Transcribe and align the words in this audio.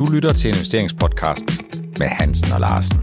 Du 0.00 0.06
lytter 0.12 0.32
til 0.32 0.48
investeringspodcasten 0.48 1.66
med 1.98 2.06
Hansen 2.06 2.52
og 2.52 2.60
Larsen. 2.60 3.00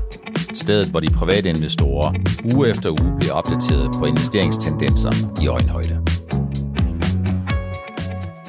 Stedet, 0.53 0.89
hvor 0.92 1.00
de 1.00 1.08
private 1.13 1.50
investorer 1.50 2.13
uge 2.54 2.70
efter 2.70 2.89
uge 2.89 3.17
bliver 3.20 3.33
opdateret 3.33 3.92
på 4.00 4.05
investeringstendenser 4.05 5.11
i 5.43 5.47
øjenhøjde. 5.47 6.03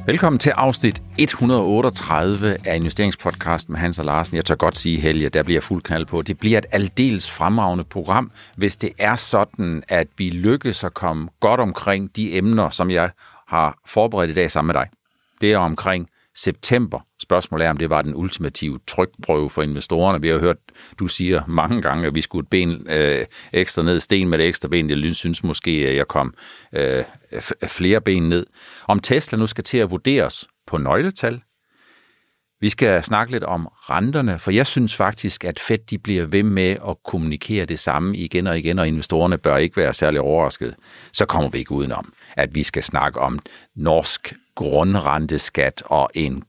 Velkommen 0.07 0.39
til 0.39 0.51
afsnit 0.51 1.03
138 1.19 2.57
af 2.65 2.77
investeringspodcasten 2.77 3.73
med 3.73 3.81
Hans 3.81 3.99
og 3.99 4.05
Larsen. 4.05 4.37
Jeg 4.37 4.45
tør 4.45 4.55
godt 4.55 4.79
sige, 4.79 5.01
Helge, 5.01 5.29
der 5.29 5.43
bliver 5.43 5.61
fuld 5.61 5.83
knald 5.83 6.07
på. 6.07 6.23
Det 6.23 6.39
bliver 6.39 6.59
et 6.59 6.67
aldeles 6.73 7.31
fremragende 7.31 7.85
program, 7.85 8.31
hvis 8.57 8.77
det 8.77 8.93
er 8.99 9.17
sådan, 9.17 9.83
at 9.89 10.07
vi 10.19 10.31
lykkes 10.31 10.85
at 10.85 10.95
komme 10.95 11.29
godt 11.41 11.61
omkring 11.61 12.17
de 12.17 12.37
emner, 12.37 12.71
som 12.71 12.91
jeg 12.91 13.11
har 13.49 13.79
forberedt 13.87 14.31
i 14.31 14.35
dag 14.35 14.51
sammen 14.51 14.75
med 14.75 14.83
dig. 14.83 14.89
Det 15.41 15.53
er 15.53 15.59
omkring 15.59 16.09
september. 16.37 17.08
Spørgsmålet 17.23 17.67
er, 17.67 17.71
om 17.71 17.77
det 17.77 17.91
var 17.91 18.03
den 18.03 18.15
ultimative 18.15 18.81
trykprøve 18.87 19.51
for 19.51 19.63
investorerne. 19.63 20.23
Vi 20.23 20.29
har 20.29 20.39
hørt, 20.39 20.57
du 20.99 21.09
siger 21.09 21.43
mange 21.47 21.83
gange, 21.83 22.07
at 22.07 22.15
vi 22.15 22.21
skulle 22.21 22.43
et 22.43 22.51
ben 22.51 22.87
øh, 22.91 23.25
ekstra 23.53 23.83
ned, 23.83 24.01
sten 24.01 24.29
med 24.29 24.39
det 24.39 24.47
ekstra 24.47 24.69
ben. 24.69 24.91
Jeg 24.91 25.15
synes 25.15 25.45
måske, 25.45 25.71
at 25.71 25.97
jeg 25.97 26.09
kom 26.09 26.35
øh, 26.73 27.05
flere 27.67 28.01
ben 28.01 28.29
ned. 28.29 28.47
Om 28.89 29.01
Tesla 29.01 29.39
nu 29.39 29.47
skal 29.47 29.65
til 29.65 29.79
at 29.79 29.91
vurderes 29.91 30.49
på 30.67 30.79
nøgletal. 30.79 31.41
Vi 32.61 32.69
skal 32.69 33.03
snakke 33.03 33.33
lidt 33.33 33.45
om 33.45 33.69
renterne, 33.71 34.39
for 34.39 34.51
jeg 34.51 34.67
synes 34.67 34.97
faktisk, 34.97 35.45
at 35.45 35.61
Fed 35.61 35.79
de 35.79 35.99
bliver 35.99 36.27
ved 36.27 36.43
med 36.43 36.77
at 36.89 36.97
kommunikere 37.05 37.65
det 37.65 37.79
samme 37.79 38.17
igen 38.17 38.47
og 38.47 38.59
igen, 38.59 38.79
og 38.79 38.89
investorerne 38.89 39.39
bør 39.39 39.57
ikke 39.57 39.77
være 39.77 39.95
særlig 39.95 40.21
overrasket. 40.21 40.75
Så 41.13 41.27
kommer 41.27 41.51
vi 41.51 41.59
ikke 41.59 41.73
udenom, 41.73 42.13
at 42.37 42.55
vi 42.55 42.63
skal 42.63 42.83
snakke 42.83 43.21
om 43.21 43.39
norsk 43.77 44.35
grundrenteskat 44.55 45.83
og 45.87 46.11
en 46.15 46.43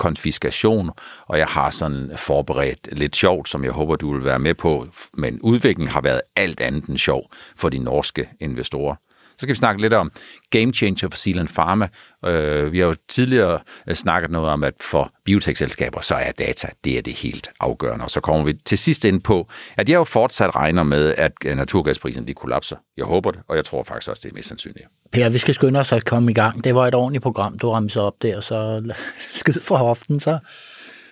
konfiskation, 0.00 0.90
og 1.26 1.38
jeg 1.38 1.46
har 1.46 1.70
sådan 1.70 2.10
forberedt 2.16 2.88
lidt 2.92 3.16
sjovt, 3.16 3.48
som 3.48 3.64
jeg 3.64 3.72
håber, 3.72 3.96
du 3.96 4.12
vil 4.12 4.24
være 4.24 4.38
med 4.38 4.54
på, 4.54 4.86
men 5.14 5.40
udviklingen 5.42 5.88
har 5.88 6.00
været 6.00 6.20
alt 6.36 6.60
andet 6.60 6.84
end 6.84 6.98
sjov 6.98 7.30
for 7.56 7.68
de 7.68 7.78
norske 7.78 8.28
investorer. 8.40 8.94
Så 9.40 9.44
skal 9.44 9.54
vi 9.54 9.58
snakke 9.58 9.80
lidt 9.82 9.92
om 9.92 10.12
game 10.50 10.72
changer 10.72 11.08
for 11.08 11.16
Zealand 11.16 11.48
Pharma. 11.48 11.88
Øh, 12.26 12.72
vi 12.72 12.78
har 12.78 12.86
jo 12.86 12.94
tidligere 13.08 13.58
øh, 13.88 13.94
snakket 13.94 14.30
noget 14.30 14.50
om, 14.50 14.64
at 14.64 14.74
for 14.80 15.12
biotech-selskaber, 15.24 16.00
så 16.00 16.14
er 16.14 16.32
data, 16.32 16.68
det 16.84 16.98
er 16.98 17.02
det 17.02 17.12
helt 17.12 17.50
afgørende. 17.60 18.04
Og 18.04 18.10
så 18.10 18.20
kommer 18.20 18.44
vi 18.44 18.52
til 18.52 18.78
sidst 18.78 19.04
ind 19.04 19.20
på, 19.20 19.48
at 19.76 19.88
jeg 19.88 19.96
jo 19.96 20.04
fortsat 20.04 20.56
regner 20.56 20.82
med, 20.82 21.14
at 21.18 21.32
øh, 21.44 21.56
naturgasprisen 21.56 22.26
de 22.26 22.34
kollapser. 22.34 22.76
Jeg 22.96 23.04
håber 23.04 23.30
det, 23.30 23.40
og 23.48 23.56
jeg 23.56 23.64
tror 23.64 23.82
faktisk 23.82 24.10
også, 24.10 24.20
det 24.24 24.30
er 24.30 24.34
mest 24.34 24.48
sandsynligt. 24.48 24.86
Per, 25.12 25.28
vi 25.28 25.38
skal 25.38 25.54
skynde 25.54 25.80
os 25.80 25.92
at 25.92 26.04
komme 26.04 26.30
i 26.30 26.34
gang. 26.34 26.64
Det 26.64 26.74
var 26.74 26.86
et 26.86 26.94
ordentligt 26.94 27.22
program, 27.22 27.58
du 27.58 27.70
ramte 27.70 28.00
op 28.00 28.14
der, 28.22 28.40
så 28.40 28.82
skyd 29.40 29.60
for 29.60 29.76
hoften, 29.76 30.20
så... 30.20 30.38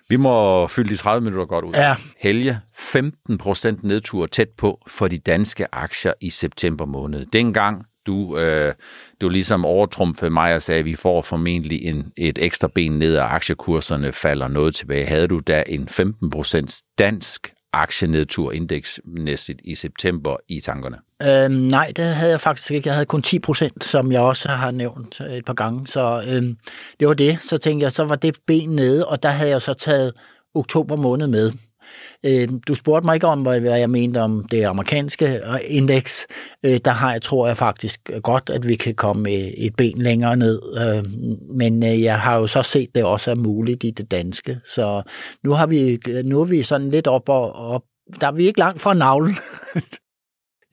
Vi 0.09 0.15
må 0.15 0.67
fylde 0.67 0.89
de 0.89 0.95
30 0.95 1.23
minutter 1.23 1.45
godt 1.45 1.65
ud. 1.65 1.73
Ja. 1.73 1.95
Helge, 2.19 2.59
15 2.77 3.37
procent 3.37 3.83
nedtur 3.83 4.25
tæt 4.25 4.49
på 4.57 4.81
for 4.87 5.07
de 5.07 5.17
danske 5.17 5.75
aktier 5.75 6.13
i 6.21 6.29
september 6.29 6.85
måned. 6.85 7.25
Dengang 7.25 7.85
du, 8.09 8.37
øh, 8.37 8.73
du 9.21 9.29
ligesom 9.29 9.65
overtrumfede 9.65 10.29
mig 10.29 10.55
og 10.55 10.61
sagde, 10.61 10.79
at 10.79 10.85
vi 10.85 10.95
får 10.95 11.21
formentlig 11.21 11.85
en, 11.85 12.11
et 12.17 12.37
ekstra 12.41 12.67
ben 12.75 12.91
ned, 12.91 13.17
og 13.17 13.35
aktiekurserne 13.35 14.11
falder 14.11 14.47
noget 14.47 14.75
tilbage. 14.75 15.05
Havde 15.05 15.27
du 15.27 15.39
da 15.39 15.63
en 15.67 15.87
15% 15.91 16.81
dansk 16.99 17.53
aktienedtur 17.73 18.51
indeksmæssigt 18.51 19.61
i 19.63 19.75
september 19.75 20.37
i 20.47 20.59
tankerne? 20.59 20.97
Øhm, 21.23 21.53
nej, 21.53 21.91
det 21.95 22.05
havde 22.05 22.31
jeg 22.31 22.41
faktisk 22.41 22.71
ikke. 22.71 22.87
Jeg 22.87 22.95
havde 22.95 23.05
kun 23.05 23.21
10 23.21 23.39
procent, 23.39 23.83
som 23.83 24.11
jeg 24.11 24.21
også 24.21 24.49
har 24.49 24.71
nævnt 24.71 25.21
øh, 25.21 25.33
et 25.33 25.45
par 25.45 25.53
gange. 25.53 25.87
Så 25.87 26.23
øhm, 26.29 26.57
det 26.99 27.07
var 27.07 27.13
det. 27.13 27.37
Så 27.41 27.57
tænkte 27.57 27.83
jeg, 27.83 27.91
så 27.91 28.03
var 28.03 28.15
det 28.15 28.37
ben 28.47 28.69
nede, 28.69 29.07
og 29.07 29.23
der 29.23 29.29
havde 29.29 29.51
jeg 29.51 29.61
så 29.61 29.73
taget 29.73 30.13
oktober 30.55 30.95
måned 30.95 31.27
med. 31.27 31.51
Øh, 32.25 32.49
du 32.67 32.75
spurgte 32.75 33.05
mig 33.05 33.15
ikke 33.15 33.27
om, 33.27 33.41
hvad 33.41 33.79
jeg 33.79 33.89
mente 33.89 34.21
om 34.21 34.45
det 34.51 34.63
amerikanske 34.63 35.25
øh, 35.25 35.59
indeks. 35.69 36.27
Øh, 36.65 36.79
der 36.85 36.91
har 36.91 37.11
jeg, 37.11 37.21
tror 37.21 37.47
jeg 37.47 37.57
faktisk 37.57 38.09
godt, 38.23 38.49
at 38.49 38.67
vi 38.67 38.75
kan 38.75 38.95
komme 38.95 39.31
et 39.57 39.75
ben 39.75 40.01
længere 40.01 40.37
ned. 40.37 40.61
Øh, 40.77 41.03
men 41.57 41.83
jeg 41.83 42.19
har 42.19 42.37
jo 42.37 42.47
så 42.47 42.63
set, 42.63 42.95
det 42.95 43.03
også 43.03 43.31
er 43.31 43.35
muligt 43.35 43.83
i 43.83 43.91
det 43.91 44.11
danske. 44.11 44.59
Så 44.65 45.01
nu, 45.43 45.51
har 45.51 45.65
vi, 45.65 45.99
nu 46.23 46.41
er 46.41 46.45
vi 46.45 46.63
sådan 46.63 46.89
lidt 46.89 47.07
op 47.07 47.29
og 47.29 47.53
op. 47.53 47.83
Der 48.21 48.27
er 48.27 48.31
vi 48.31 48.47
ikke 48.47 48.59
langt 48.59 48.81
fra 48.81 48.93
navlen. 48.93 49.35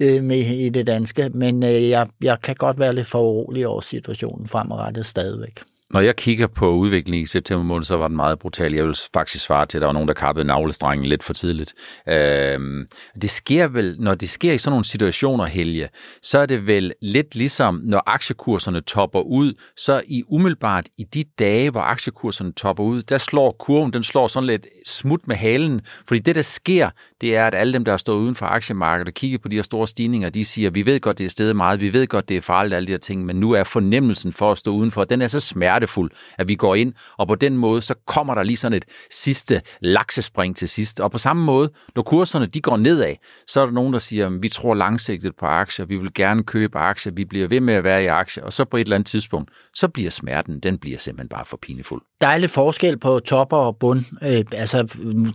med 0.01 0.39
i 0.39 0.69
det 0.69 0.87
danske, 0.87 1.31
men 1.35 1.63
jeg, 1.63 2.09
jeg 2.23 2.41
kan 2.43 2.55
godt 2.55 2.79
være 2.79 2.95
lidt 2.95 3.07
for 3.07 3.23
urolig 3.23 3.67
over 3.67 3.81
situationen 3.81 4.49
fremadrettet 4.49 5.07
stadigvæk. 5.07 5.63
Når 5.91 6.01
jeg 6.01 6.17
kigger 6.17 6.47
på 6.47 6.71
udviklingen 6.71 7.23
i 7.23 7.27
september 7.27 7.65
måned, 7.65 7.85
så 7.85 7.97
var 7.97 8.09
den 8.09 8.17
meget 8.17 8.39
brutal. 8.39 8.75
Jeg 8.75 8.85
vil 8.85 8.97
faktisk 9.15 9.45
svare 9.45 9.67
til, 9.67 9.79
at 9.79 9.81
der 9.81 9.87
var 9.87 9.93
nogen, 9.93 10.09
der 10.09 10.15
kappede 10.15 10.47
navlestrengen 10.47 11.07
lidt 11.07 11.23
for 11.23 11.33
tidligt. 11.33 11.75
Øh, 12.09 12.87
det 13.23 13.31
sker 13.31 13.69
vel, 13.69 13.97
når 13.99 14.15
det 14.15 14.31
sker 14.31 14.53
i 14.53 14.59
sådan 14.59 14.73
nogle 14.73 14.85
situationer, 14.85 15.45
Helge, 15.45 15.89
så 16.23 16.39
er 16.39 16.47
det 16.47 16.67
vel 16.67 16.93
lidt 17.03 17.35
ligesom, 17.35 17.81
når 17.85 18.03
aktiekurserne 18.07 18.81
topper 18.81 19.21
ud, 19.21 19.55
så 19.77 20.03
i 20.07 20.23
umiddelbart 20.29 20.87
i 20.99 21.05
de 21.05 21.25
dage, 21.39 21.71
hvor 21.71 21.81
aktiekurserne 21.81 22.53
topper 22.53 22.85
ud, 22.85 23.03
der 23.03 23.19
slår 23.19 23.57
kurven, 23.59 23.93
den 23.93 24.05
slår 24.05 24.29
sådan 24.29 24.47
lidt 24.47 24.67
smut 24.87 25.29
med 25.29 25.37
halen, 25.37 25.81
fordi 26.09 26.21
det, 26.21 26.35
der 26.35 26.43
sker, 26.43 26.91
det 27.21 27.37
er, 27.37 27.47
at 27.47 27.55
alle 27.55 27.73
dem, 27.73 27.85
der 27.85 27.93
har 27.93 27.99
stået 27.99 28.21
uden 28.21 28.35
for 28.35 28.47
aktiemarkedet 28.47 29.09
og 29.09 29.15
kigger 29.15 29.39
på 29.39 29.49
de 29.49 29.57
her 29.57 29.63
store 29.63 29.89
stigninger, 29.89 30.31
de 30.31 30.45
siger, 30.45 30.71
vi 30.71 30.87
ved 30.87 31.01
godt, 31.01 31.19
det 31.19 31.27
er 31.27 31.31
stedet 31.31 31.57
meget, 31.57 31.81
vi 31.81 31.93
ved 31.93 32.07
godt, 32.07 32.29
det 32.29 32.37
er 32.37 32.41
farligt, 32.41 32.75
alle 32.75 32.87
de 32.87 32.93
her 32.93 32.99
ting, 32.99 33.25
men 33.25 33.37
nu 33.37 33.53
er 33.53 33.65
fornemmelsen 33.65 34.33
for 34.33 34.53
at 34.53 34.59
stå 34.59 34.71
udenfor, 34.71 35.05
den 35.05 35.23
er 35.23 35.29
så 35.29 35.41
smertelig, 35.41 35.76
smertefuld, 35.77 36.11
at 36.39 36.49
vi 36.49 36.55
går 36.55 36.75
ind, 36.75 36.93
og 37.19 37.29
på 37.29 37.35
den 37.35 37.57
måde, 37.57 37.83
så 37.83 37.95
kommer 38.07 38.35
der 38.35 38.43
lige 38.43 38.57
sådan 38.57 38.77
et 38.77 38.85
sidste 39.11 39.63
laksespring 39.81 40.57
til 40.57 40.69
sidst. 40.69 41.01
Og 41.01 41.11
på 41.11 41.19
samme 41.19 41.45
måde, 41.45 41.71
når 41.97 42.03
kurserne 42.03 42.47
de 42.47 42.61
går 42.61 42.77
nedad, 42.77 43.15
så 43.47 43.61
er 43.61 43.65
der 43.67 43.73
nogen, 43.73 43.93
der 43.93 43.99
siger, 43.99 44.27
at 44.27 44.43
vi 44.43 44.49
tror 44.49 44.75
langsigtet 44.75 45.37
på 45.37 45.47
aktier, 45.47 45.87
vi 45.87 45.97
vil 45.97 46.15
gerne 46.15 46.43
købe 46.43 46.79
aktier, 46.79 47.13
vi 47.13 47.25
bliver 47.25 47.49
ved 47.49 47.61
med 47.61 47.75
at 47.75 47.85
være 47.85 48.03
i 48.05 48.07
aktier, 48.07 48.45
og 48.45 48.53
så 48.53 48.65
på 48.65 48.77
et 48.77 48.81
eller 48.81 48.95
andet 48.95 49.07
tidspunkt, 49.07 49.51
så 49.75 49.89
bliver 49.89 50.11
smerten, 50.11 50.61
den 50.61 50.79
bliver 50.79 50.99
simpelthen 50.99 51.29
bare 51.29 51.45
for 51.47 51.59
pinefuld. 51.63 52.03
Der 52.21 52.27
er 52.27 52.39
lidt 52.39 52.51
forskel 52.51 52.99
på 52.99 53.19
topper 53.19 53.57
og 53.57 53.77
bund, 53.77 54.05
øh, 54.23 54.45
altså 54.53 54.83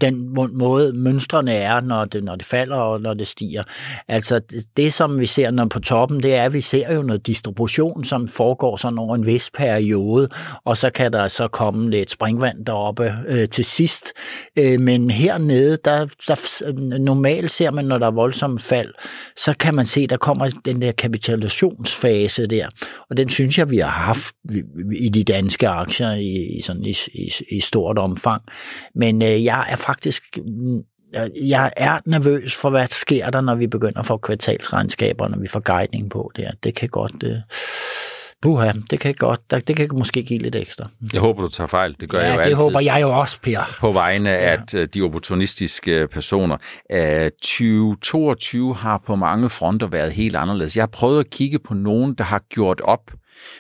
den 0.02 0.36
måde 0.58 0.94
mønstrene 0.94 1.54
er, 1.54 1.82
når 1.82 2.06
det, 2.06 2.24
når 2.24 2.36
det 2.36 2.46
falder 2.46 2.76
og 2.76 3.02
når 3.02 3.14
det 3.14 3.28
stiger. 3.28 3.64
Altså 4.08 4.42
det, 4.78 4.94
som 4.94 5.20
vi 5.20 5.26
ser 5.26 5.52
når 5.52 5.66
på 5.66 5.80
toppen, 5.80 6.24
det 6.24 6.36
er, 6.36 6.44
at 6.44 6.54
vi 6.54 6.62
ser 6.62 6.94
jo 6.94 7.02
noget 7.02 7.28
distribution, 7.28 8.04
som 8.04 8.28
foregår 8.28 8.78
sådan 8.78 9.00
over 9.00 9.16
en 9.16 9.26
vis 9.26 9.50
periode, 9.58 10.30
og 10.66 10.78
så 10.78 10.90
kan 10.90 11.14
der 11.14 11.28
så 11.28 11.48
komme 11.48 11.90
lidt 11.90 12.12
springvand 12.12 12.66
deroppe 12.66 13.14
øh, 13.28 13.50
til 13.50 13.66
sidst. 13.66 14.14
Øh, 14.60 14.80
men 14.80 15.10
hernede, 15.10 15.78
der, 15.86 16.06
der 16.28 16.98
normalt 16.98 17.52
ser 17.52 17.72
man, 17.72 17.86
når 17.86 17.98
der 17.98 18.08
er 18.08 18.12
voldsomme 18.12 18.60
fald, 18.60 18.94
så 19.36 19.54
kan 19.60 19.76
man 19.76 19.86
se, 19.86 20.08
der 20.08 20.18
kommer 20.18 20.50
den 20.66 20.82
der 20.82 20.92
kapitalisationsfase 20.92 22.48
der, 22.48 22.68
og 23.10 23.18
den 23.18 23.30
synes 23.30 23.58
jeg, 23.58 23.70
vi 23.70 23.78
har 23.78 23.90
haft 23.90 24.36
i 24.96 25.10
de 25.10 25.24
danske 25.24 25.68
aktier 25.68 26.12
i, 26.12 26.58
i, 26.58 26.62
sådan, 26.62 26.86
i, 26.86 26.96
i, 27.14 27.32
i 27.52 27.60
stort 27.60 27.98
omfang. 27.98 28.42
Men 28.96 29.22
øh, 29.22 29.44
jeg 29.44 29.66
er 29.70 29.76
faktisk 29.76 30.38
jeg 31.44 31.72
er 31.78 32.00
nervøs 32.06 32.56
for, 32.56 32.70
hvad 32.70 32.88
sker 32.88 33.30
der, 33.30 33.42
når 33.42 33.56
vi 33.56 33.68
begynder 33.68 34.00
at 34.00 34.06
få 34.06 34.18
kvartalsregnskaber, 34.18 35.28
når 35.28 35.40
vi 35.40 35.48
får 35.48 35.60
guidning 35.60 36.10
på 36.10 36.32
det. 36.36 36.52
Det 36.64 36.76
kan 36.76 36.90
godt... 36.90 37.24
Øh, 37.24 37.38
Puha, 38.42 38.72
det 38.90 39.00
kan 39.00 39.14
godt, 39.14 39.68
det 39.68 39.76
kan 39.76 39.90
måske 39.94 40.24
give 40.24 40.40
lidt 40.40 40.56
ekstra. 40.56 40.88
Jeg 41.14 41.22
håber, 41.22 41.42
du 41.42 41.50
tager 41.50 41.68
fejl. 41.68 41.96
Det 42.00 42.10
gør 42.10 42.20
ja, 42.20 42.26
jeg 42.26 42.34
jo 42.34 42.38
det 42.38 42.44
altid. 42.44 42.56
håber 42.56 42.80
jeg 42.80 43.02
jo 43.02 43.20
også, 43.20 43.38
Per. 43.42 43.78
På 43.80 43.92
vegne 43.92 44.30
af 44.30 44.60
ja. 44.74 44.86
de 44.86 45.02
opportunistiske 45.02 46.08
personer. 46.08 46.58
2022 47.42 48.76
har 48.76 49.02
på 49.08 49.16
mange 49.16 49.50
fronter 49.50 49.88
været 49.88 50.12
helt 50.12 50.36
anderledes. 50.36 50.76
Jeg 50.76 50.82
har 50.82 50.88
prøvet 50.88 51.20
at 51.20 51.30
kigge 51.30 51.60
på 51.60 51.74
nogen, 51.74 52.14
der 52.14 52.24
har 52.24 52.42
gjort 52.50 52.82
op, 52.82 53.12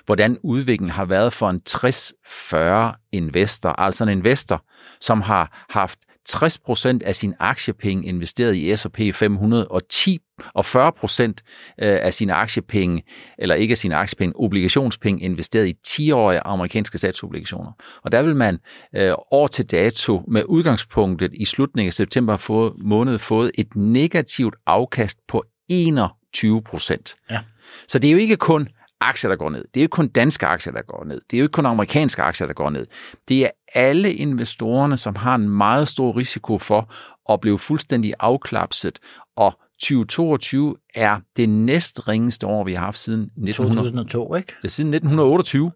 hvordan 0.05 0.37
udviklingen 0.43 0.89
har 0.89 1.05
været 1.05 1.33
for 1.33 1.49
en 1.49 1.61
60-40 1.69 3.07
investor. 3.11 3.69
Altså 3.69 4.03
en 4.03 4.09
investor, 4.09 4.63
som 5.01 5.21
har 5.21 5.65
haft 5.69 5.99
60% 6.29 6.99
af 7.05 7.15
sin 7.15 7.33
aktiepenge 7.39 8.07
investeret 8.07 8.55
i 8.55 8.75
S&P 8.75 9.15
500 9.15 9.67
og 9.67 9.81
10 9.89 10.19
og 10.53 10.65
40% 10.65 11.23
øh, 11.23 11.33
af 11.77 12.13
sine 12.13 12.33
aktiepenge, 12.33 13.03
eller 13.37 13.55
ikke 13.55 13.71
af 13.71 13.77
sine 13.77 13.95
aktiepenge, 13.95 14.33
obligationspenge 14.35 15.23
investeret 15.23 15.67
i 15.67 15.75
10-årige 15.87 16.39
amerikanske 16.39 16.97
statsobligationer. 16.97 17.71
Og 18.03 18.11
der 18.11 18.21
vil 18.21 18.35
man 18.35 18.59
øh, 18.95 19.13
år 19.31 19.47
til 19.47 19.71
dato 19.71 20.21
med 20.27 20.43
udgangspunktet 20.45 21.31
i 21.33 21.45
slutningen 21.45 21.87
af 21.89 21.93
september 21.93 22.37
få, 22.37 22.75
måned 22.77 23.19
fået 23.19 23.51
et 23.57 23.75
negativt 23.75 24.55
afkast 24.65 25.17
på 25.27 25.43
21 25.69 26.61
procent. 26.63 27.15
Ja. 27.29 27.39
Så 27.87 27.99
det 27.99 28.07
er 28.07 28.11
jo 28.11 28.17
ikke 28.17 28.37
kun 28.37 28.67
aktier, 29.01 29.29
der 29.29 29.35
går 29.35 29.49
ned. 29.49 29.65
Det 29.73 29.79
er 29.79 29.81
jo 29.81 29.85
ikke 29.85 29.93
kun 29.93 30.07
danske 30.07 30.45
aktier, 30.45 30.73
der 30.73 30.81
går 30.81 31.03
ned. 31.05 31.21
Det 31.31 31.37
er 31.37 31.39
jo 31.39 31.43
ikke 31.43 31.53
kun 31.53 31.65
amerikanske 31.65 32.21
aktier, 32.21 32.47
der 32.47 32.53
går 32.53 32.69
ned. 32.69 32.87
Det 33.27 33.45
er 33.45 33.49
alle 33.73 34.13
investorerne, 34.13 34.97
som 34.97 35.15
har 35.15 35.35
en 35.35 35.49
meget 35.49 35.87
stor 35.87 36.17
risiko 36.17 36.57
for 36.57 36.93
at 37.33 37.41
blive 37.41 37.59
fuldstændig 37.59 38.13
afklapset, 38.19 38.99
og 39.37 39.59
2022 39.81 40.75
er 40.95 41.19
det 41.37 41.49
næst 41.49 42.07
ringeste 42.07 42.47
år, 42.47 42.63
vi 42.63 42.73
har 42.73 42.85
haft 42.85 42.97
siden 42.97 43.21
1900. 43.21 43.75
2002, 43.75 44.35
ikke? 44.35 44.53
Det 44.61 44.67
er 44.67 44.69
siden 44.69 44.93
1928. 44.93 45.71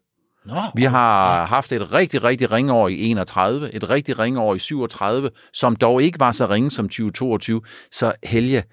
Nå, 0.46 0.62
vi 0.76 0.84
har 0.84 1.40
ja. 1.40 1.46
haft 1.46 1.72
et 1.72 1.94
rigtig, 1.94 2.24
rigtig 2.24 2.52
ringeår 2.52 2.88
i 2.88 3.12
31, 3.12 3.74
et 3.76 3.90
rigtig 3.90 4.20
ringeår 4.20 4.56
i 4.56 4.60
37, 4.60 5.30
som 5.54 5.76
dog 5.76 6.04
ikke 6.04 6.20
var 6.20 6.32
så 6.32 6.46
ringe 6.46 6.72
som 6.72 6.90
2022. 6.90 7.62
Så 7.92 8.14
Helge, 8.24 8.64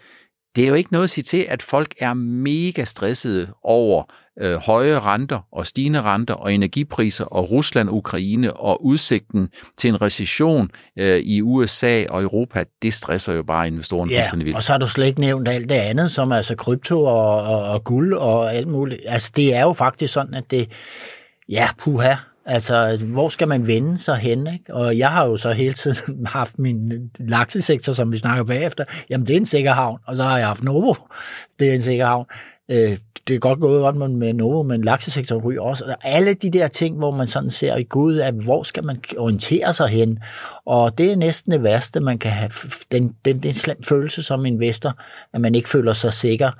det 0.56 0.64
er 0.64 0.68
jo 0.68 0.74
ikke 0.74 0.92
noget 0.92 1.04
at 1.04 1.10
sige 1.10 1.24
til, 1.24 1.46
at 1.48 1.62
folk 1.62 1.94
er 1.98 2.14
mega 2.14 2.84
stressede 2.84 3.48
over 3.62 4.04
øh, 4.40 4.54
høje 4.54 5.00
renter 5.00 5.40
og 5.52 5.66
stigende 5.66 6.02
renter 6.02 6.34
og 6.34 6.54
energipriser 6.54 7.24
og 7.24 7.50
Rusland, 7.50 7.90
Ukraine 7.90 8.52
og 8.52 8.84
udsigten 8.84 9.48
til 9.76 9.88
en 9.88 10.02
recession 10.02 10.70
øh, 10.98 11.20
i 11.20 11.42
USA 11.42 12.04
og 12.10 12.22
Europa. 12.22 12.64
Det 12.82 12.94
stresser 12.94 13.32
jo 13.32 13.42
bare 13.42 13.66
investorerne 13.66 14.12
ja, 14.12 14.18
fuldstændig 14.18 14.44
vildt. 14.44 14.56
og 14.56 14.62
så 14.62 14.72
har 14.72 14.78
du 14.78 14.88
slet 14.88 15.06
ikke 15.06 15.20
nævnt 15.20 15.48
alt 15.48 15.68
det 15.68 15.74
andet, 15.74 16.10
som 16.10 16.32
altså 16.32 16.54
krypto 16.54 17.04
og, 17.04 17.42
og, 17.42 17.64
og 17.64 17.84
guld 17.84 18.14
og 18.14 18.54
alt 18.54 18.68
muligt. 18.68 19.00
Altså 19.06 19.32
det 19.36 19.54
er 19.54 19.62
jo 19.62 19.72
faktisk 19.72 20.12
sådan, 20.12 20.34
at 20.34 20.50
det, 20.50 20.68
ja, 21.48 21.68
puha, 21.78 22.14
Altså, 22.46 22.98
hvor 23.06 23.28
skal 23.28 23.48
man 23.48 23.66
vende 23.66 23.98
sig 23.98 24.16
hen? 24.16 24.46
Ikke? 24.46 24.74
Og 24.74 24.98
jeg 24.98 25.10
har 25.10 25.26
jo 25.26 25.36
så 25.36 25.52
hele 25.52 25.72
tiden 25.72 26.26
haft 26.38 26.58
min 26.58 27.10
laksesektor, 27.18 27.92
som 27.92 28.12
vi 28.12 28.16
snakker 28.16 28.44
bagefter. 28.44 28.84
Jamen, 29.10 29.26
det 29.26 29.32
er 29.32 29.40
en 29.40 29.46
sikker 29.46 29.72
havn. 29.72 29.98
Og 30.06 30.16
så 30.16 30.22
har 30.22 30.38
jeg 30.38 30.46
haft 30.46 30.62
Novo. 30.62 30.94
Det 31.58 31.70
er 31.70 31.74
en 31.74 31.82
sikker 31.82 32.06
havn. 32.06 32.26
Øh, 32.70 32.98
det 33.28 33.34
er 33.34 33.38
godt 33.38 33.60
gået 33.60 33.80
godt 33.80 34.10
med 34.10 34.32
Novo, 34.32 34.62
men 34.62 34.84
laksesektoren 34.84 35.42
ryger 35.42 35.62
også. 35.62 35.84
Og 35.84 35.96
alle 36.02 36.34
de 36.34 36.50
der 36.50 36.68
ting, 36.68 36.98
hvor 36.98 37.10
man 37.10 37.26
sådan 37.26 37.50
ser 37.50 37.76
i 37.76 37.82
Gud, 37.82 38.18
at 38.18 38.34
hvor 38.34 38.62
skal 38.62 38.84
man 38.84 39.00
orientere 39.18 39.72
sig 39.72 39.88
hen? 39.88 40.18
Og 40.66 40.98
det 40.98 41.12
er 41.12 41.16
næsten 41.16 41.52
det 41.52 41.62
værste, 41.62 42.00
man 42.00 42.18
kan 42.18 42.30
have. 42.30 42.50
Den, 42.92 43.16
den, 43.24 43.38
den 43.42 43.54
slem 43.54 43.82
følelse 43.82 44.22
som 44.22 44.46
investor, 44.46 44.98
at 45.34 45.40
man 45.40 45.54
ikke 45.54 45.68
føler 45.68 45.92
sig 45.92 46.12
sikker. 46.12 46.50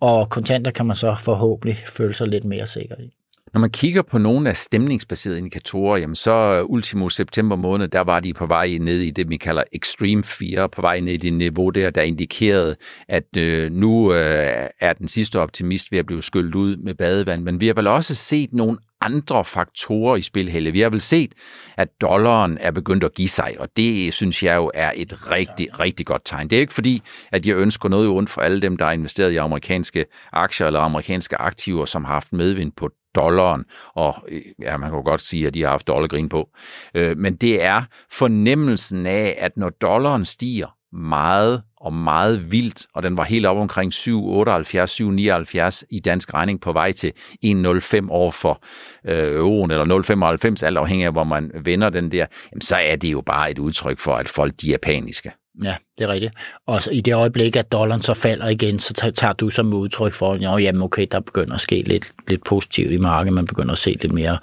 Og 0.00 0.28
kontanter 0.28 0.70
kan 0.70 0.86
man 0.86 0.96
så 0.96 1.16
forhåbentlig 1.20 1.84
føle 1.88 2.14
sig 2.14 2.28
lidt 2.28 2.44
mere 2.44 2.66
sikker 2.66 2.94
i. 2.98 3.15
Når 3.56 3.60
man 3.60 3.70
kigger 3.70 4.02
på 4.02 4.18
nogle 4.18 4.48
af 4.48 4.56
stemningsbaserede 4.56 5.38
indikatorer, 5.38 5.96
jamen 5.96 6.16
så 6.16 6.30
øh, 6.30 6.70
ultimo 6.70 7.08
september 7.08 7.56
måned, 7.56 7.88
der 7.88 8.00
var 8.00 8.20
de 8.20 8.34
på 8.34 8.46
vej 8.46 8.78
ned 8.80 9.00
i 9.00 9.10
det, 9.10 9.30
vi 9.30 9.36
kalder 9.36 9.62
extreme 9.72 10.22
fear, 10.24 10.66
på 10.66 10.80
vej 10.80 11.00
ned 11.00 11.12
i 11.12 11.16
det 11.16 11.32
niveau 11.32 11.70
der, 11.70 11.90
der 11.90 12.02
indikerede, 12.02 12.76
at 13.08 13.36
øh, 13.36 13.72
nu 13.72 14.12
øh, 14.12 14.68
er 14.80 14.92
den 14.92 15.08
sidste 15.08 15.40
optimist 15.40 15.92
ved 15.92 15.98
at 15.98 16.06
blive 16.06 16.22
skyllet 16.22 16.54
ud 16.54 16.76
med 16.76 16.94
badevand. 16.94 17.42
Men 17.42 17.60
vi 17.60 17.66
har 17.66 17.74
vel 17.74 17.86
også 17.86 18.14
set 18.14 18.52
nogle 18.52 18.78
andre 19.00 19.44
faktorer 19.44 20.16
i 20.16 20.22
spil, 20.22 20.48
Helle. 20.48 20.72
Vi 20.72 20.80
har 20.80 20.90
vel 20.90 21.00
set, 21.00 21.32
at 21.76 21.88
dollaren 22.00 22.58
er 22.60 22.70
begyndt 22.70 23.04
at 23.04 23.14
give 23.14 23.28
sig, 23.28 23.56
og 23.58 23.68
det 23.76 24.14
synes 24.14 24.42
jeg 24.42 24.56
jo 24.56 24.70
er 24.74 24.92
et 24.96 25.30
rigtig, 25.30 25.80
rigtig 25.80 26.06
godt 26.06 26.22
tegn. 26.24 26.50
Det 26.50 26.56
er 26.56 26.60
ikke 26.60 26.74
fordi, 26.74 27.02
at 27.32 27.46
jeg 27.46 27.56
ønsker 27.56 27.88
noget 27.88 28.08
ondt 28.08 28.30
for 28.30 28.40
alle 28.40 28.62
dem, 28.62 28.76
der 28.76 28.84
har 28.84 28.92
investeret 28.92 29.32
i 29.32 29.36
amerikanske 29.36 30.04
aktier 30.32 30.66
eller 30.66 30.80
amerikanske 30.80 31.36
aktiver, 31.36 31.84
som 31.84 32.04
har 32.04 32.12
haft 32.12 32.32
medvind 32.32 32.72
på 32.76 32.90
dollaren, 33.16 33.64
og 33.94 34.14
ja, 34.62 34.76
man 34.76 34.90
kan 34.90 35.04
godt 35.04 35.20
sige, 35.20 35.46
at 35.46 35.54
de 35.54 35.62
har 35.62 35.70
haft 35.70 35.88
dollargrin 35.88 36.28
på. 36.28 36.48
Øh, 36.94 37.18
men 37.18 37.36
det 37.36 37.62
er 37.62 37.82
fornemmelsen 38.10 39.06
af, 39.06 39.36
at 39.38 39.56
når 39.56 39.70
dollaren 39.70 40.24
stiger 40.24 40.76
meget 40.92 41.62
og 41.76 41.92
meget 41.92 42.52
vildt, 42.52 42.86
og 42.94 43.02
den 43.02 43.16
var 43.16 43.24
helt 43.24 43.46
op 43.46 43.56
omkring 43.56 43.92
7,78, 43.92 43.98
7,79 44.00 45.82
i 45.90 46.00
dansk 46.04 46.34
regning 46.34 46.60
på 46.60 46.72
vej 46.72 46.92
til 46.92 47.12
1,05 47.44 48.10
over 48.10 48.30
for 48.30 48.62
øh, 49.04 49.34
euroen, 49.34 49.70
eller 49.70 50.56
0,95, 50.60 50.66
alt 50.66 50.78
afhængig 50.78 51.06
af, 51.06 51.12
hvor 51.12 51.24
man 51.24 51.50
vender 51.64 51.90
den 51.90 52.12
der, 52.12 52.26
jamen, 52.52 52.60
så 52.60 52.76
er 52.76 52.96
det 52.96 53.12
jo 53.12 53.20
bare 53.20 53.50
et 53.50 53.58
udtryk 53.58 53.98
for, 53.98 54.12
at 54.12 54.28
folk 54.28 54.52
de 54.60 54.74
er 54.74 54.78
paniske. 54.78 55.32
Ja, 55.64 55.76
det 55.98 56.04
er 56.04 56.08
rigtigt. 56.08 56.34
Og 56.66 56.80
i 56.92 57.00
det 57.00 57.14
øjeblik, 57.14 57.56
at 57.56 57.72
dollaren 57.72 58.02
så 58.02 58.14
falder 58.14 58.48
igen, 58.48 58.78
så 58.78 59.12
tager 59.16 59.32
du 59.32 59.50
som 59.50 59.74
udtryk 59.74 60.12
for, 60.12 60.32
at 60.32 60.62
jamen 60.62 60.82
okay, 60.82 61.06
der 61.12 61.20
begynder 61.20 61.54
at 61.54 61.60
ske 61.60 61.82
lidt, 61.82 62.12
lidt 62.28 62.44
positivt 62.44 62.92
i 62.92 62.96
markedet, 62.96 63.34
man 63.34 63.46
begynder 63.46 63.72
at 63.72 63.78
se 63.78 63.98
lidt 64.02 64.12
mere 64.12 64.38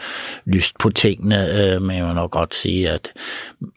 lyst 0.46 0.78
på 0.80 0.90
tingene, 0.90 1.74
øh, 1.74 1.82
men 1.82 1.98
jeg 1.98 2.06
må 2.06 2.14
nok 2.14 2.32
godt 2.32 2.56
sige, 2.56 2.90
at 2.90 3.10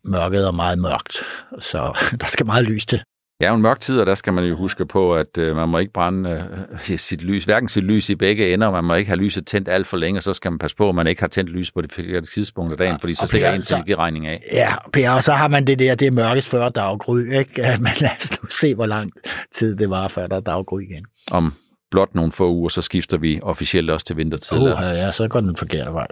mørket 0.04 0.46
er 0.46 0.50
meget 0.50 0.78
mørkt, 0.78 1.16
så 1.60 1.98
der 2.20 2.26
skal 2.26 2.46
meget 2.46 2.64
lys 2.64 2.86
til. 2.86 3.00
Ja, 3.40 3.54
en 3.54 3.62
mørk 3.62 3.80
tid, 3.80 4.00
og 4.00 4.06
der 4.06 4.14
skal 4.14 4.32
man 4.32 4.44
jo 4.44 4.56
huske 4.56 4.86
på, 4.86 5.14
at 5.14 5.38
øh, 5.38 5.56
man 5.56 5.68
må 5.68 5.78
ikke 5.78 5.92
brænde 5.92 6.48
øh, 6.90 6.98
sit 7.08 7.22
lys, 7.22 7.44
hverken 7.44 7.68
sit 7.68 7.84
lys 7.84 8.10
i 8.10 8.14
begge 8.14 8.54
ender, 8.54 8.70
man 8.70 8.84
må 8.84 8.94
ikke 8.94 9.08
have 9.08 9.18
lyset 9.18 9.46
tændt 9.46 9.68
alt 9.68 9.86
for 9.86 9.96
længe, 9.96 10.18
og 10.18 10.22
så 10.22 10.32
skal 10.32 10.52
man 10.52 10.58
passe 10.58 10.76
på, 10.76 10.88
at 10.88 10.94
man 10.94 11.06
ikke 11.06 11.22
har 11.22 11.28
tændt 11.28 11.50
lys 11.50 11.70
på 11.70 11.80
det 11.80 11.92
forkerte 11.92 12.26
tidspunkt 12.26 12.72
af 12.72 12.78
dagen, 12.78 12.92
ja, 12.92 12.98
fordi 13.00 13.14
så 13.14 13.26
stikker 13.26 13.52
en 13.52 13.54
energiregning 13.54 14.26
af. 14.26 14.42
Ja, 14.52 14.74
Per, 14.92 15.10
og 15.10 15.22
så 15.22 15.32
har 15.32 15.48
man 15.48 15.66
det 15.66 15.78
der, 15.78 15.94
det 15.94 16.06
er 16.06 16.10
mørkest 16.10 16.48
før 16.48 16.68
daggry, 16.68 17.32
ikke? 17.32 17.62
Men 17.84 17.92
lad 18.00 18.10
os 18.18 18.42
nu 18.42 18.48
se, 18.48 18.74
hvor 18.74 18.86
lang 18.86 19.12
tid 19.52 19.76
det 19.76 19.90
var, 19.90 20.08
før 20.08 20.26
der 20.26 20.36
er 20.36 20.40
daggry 20.40 20.80
igen. 20.80 21.04
Om 21.30 21.52
blot 21.90 22.14
nogle 22.14 22.32
få 22.32 22.50
uger, 22.50 22.68
så 22.68 22.82
skifter 22.82 23.18
vi 23.18 23.40
officielt 23.42 23.90
også 23.90 24.06
til 24.06 24.16
vintertid. 24.16 24.58
Uh, 24.58 24.78
ja, 24.80 25.12
så 25.12 25.28
går 25.28 25.40
den 25.40 25.56
forkerte 25.56 25.92
vej. 25.92 26.06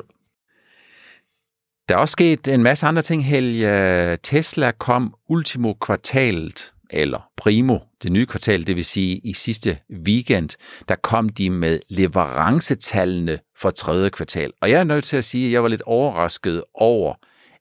Der 1.88 1.94
er 1.94 1.98
også 1.98 2.12
sket 2.12 2.48
en 2.48 2.62
masse 2.62 2.86
andre 2.86 3.02
ting, 3.02 3.24
Helge. 3.24 4.16
Tesla 4.16 4.70
kom 4.70 5.14
ultimo 5.28 5.72
kvartalet 5.72 6.73
eller 6.94 7.28
primo, 7.36 7.78
det 8.02 8.12
nye 8.12 8.26
kvartal, 8.26 8.66
det 8.66 8.76
vil 8.76 8.84
sige 8.84 9.16
i 9.16 9.32
sidste 9.32 9.78
weekend, 10.06 10.50
der 10.88 10.94
kom 10.94 11.28
de 11.28 11.50
med 11.50 11.80
leverancetallene 11.88 13.38
for 13.56 13.70
tredje 13.70 14.10
kvartal. 14.10 14.52
Og 14.60 14.70
jeg 14.70 14.80
er 14.80 14.84
nødt 14.84 15.04
til 15.04 15.16
at 15.16 15.24
sige, 15.24 15.46
at 15.46 15.52
jeg 15.52 15.62
var 15.62 15.68
lidt 15.68 15.82
overrasket 15.82 16.64
over, 16.74 17.14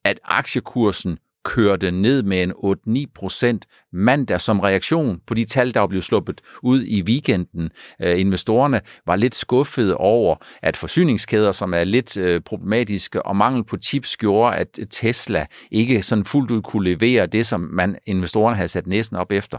at 0.04 0.20
aktiekursen 0.24 1.18
kørte 1.44 1.92
ned 1.92 2.24
med 2.24 2.44
en 2.44 2.52
8-9 2.98 3.06
procent 3.16 3.66
mandag 3.94 4.42
som 4.42 4.60
reaktion 4.60 5.20
på 5.28 5.34
de 5.34 5.46
tal, 5.46 5.74
der 5.74 5.88
blev 5.88 6.02
sluppet 6.02 6.42
ud 6.64 6.84
i 6.84 7.02
weekenden. 7.02 7.70
Øh, 8.02 8.20
investorerne 8.20 8.82
var 9.06 9.16
lidt 9.16 9.36
skuffede 9.36 9.98
over, 9.98 10.36
at 10.62 10.78
forsyningskæder, 10.78 11.52
som 11.52 11.74
er 11.74 11.84
lidt 11.84 12.18
øh, 12.18 12.42
problematiske, 12.42 13.26
og 13.26 13.36
mangel 13.36 13.64
på 13.64 13.78
chips 13.78 14.18
gjorde, 14.18 14.56
at 14.56 14.80
Tesla 14.90 15.46
ikke 15.72 16.04
sådan 16.04 16.26
fuldt 16.26 16.52
ud 16.52 16.62
kunne 16.62 16.90
levere 16.90 17.26
det, 17.26 17.46
som 17.46 17.62
man 17.62 17.98
investorerne 18.06 18.56
havde 18.56 18.68
sat 18.68 18.88
næsten 18.88 19.18
op 19.18 19.32
efter. 19.32 19.58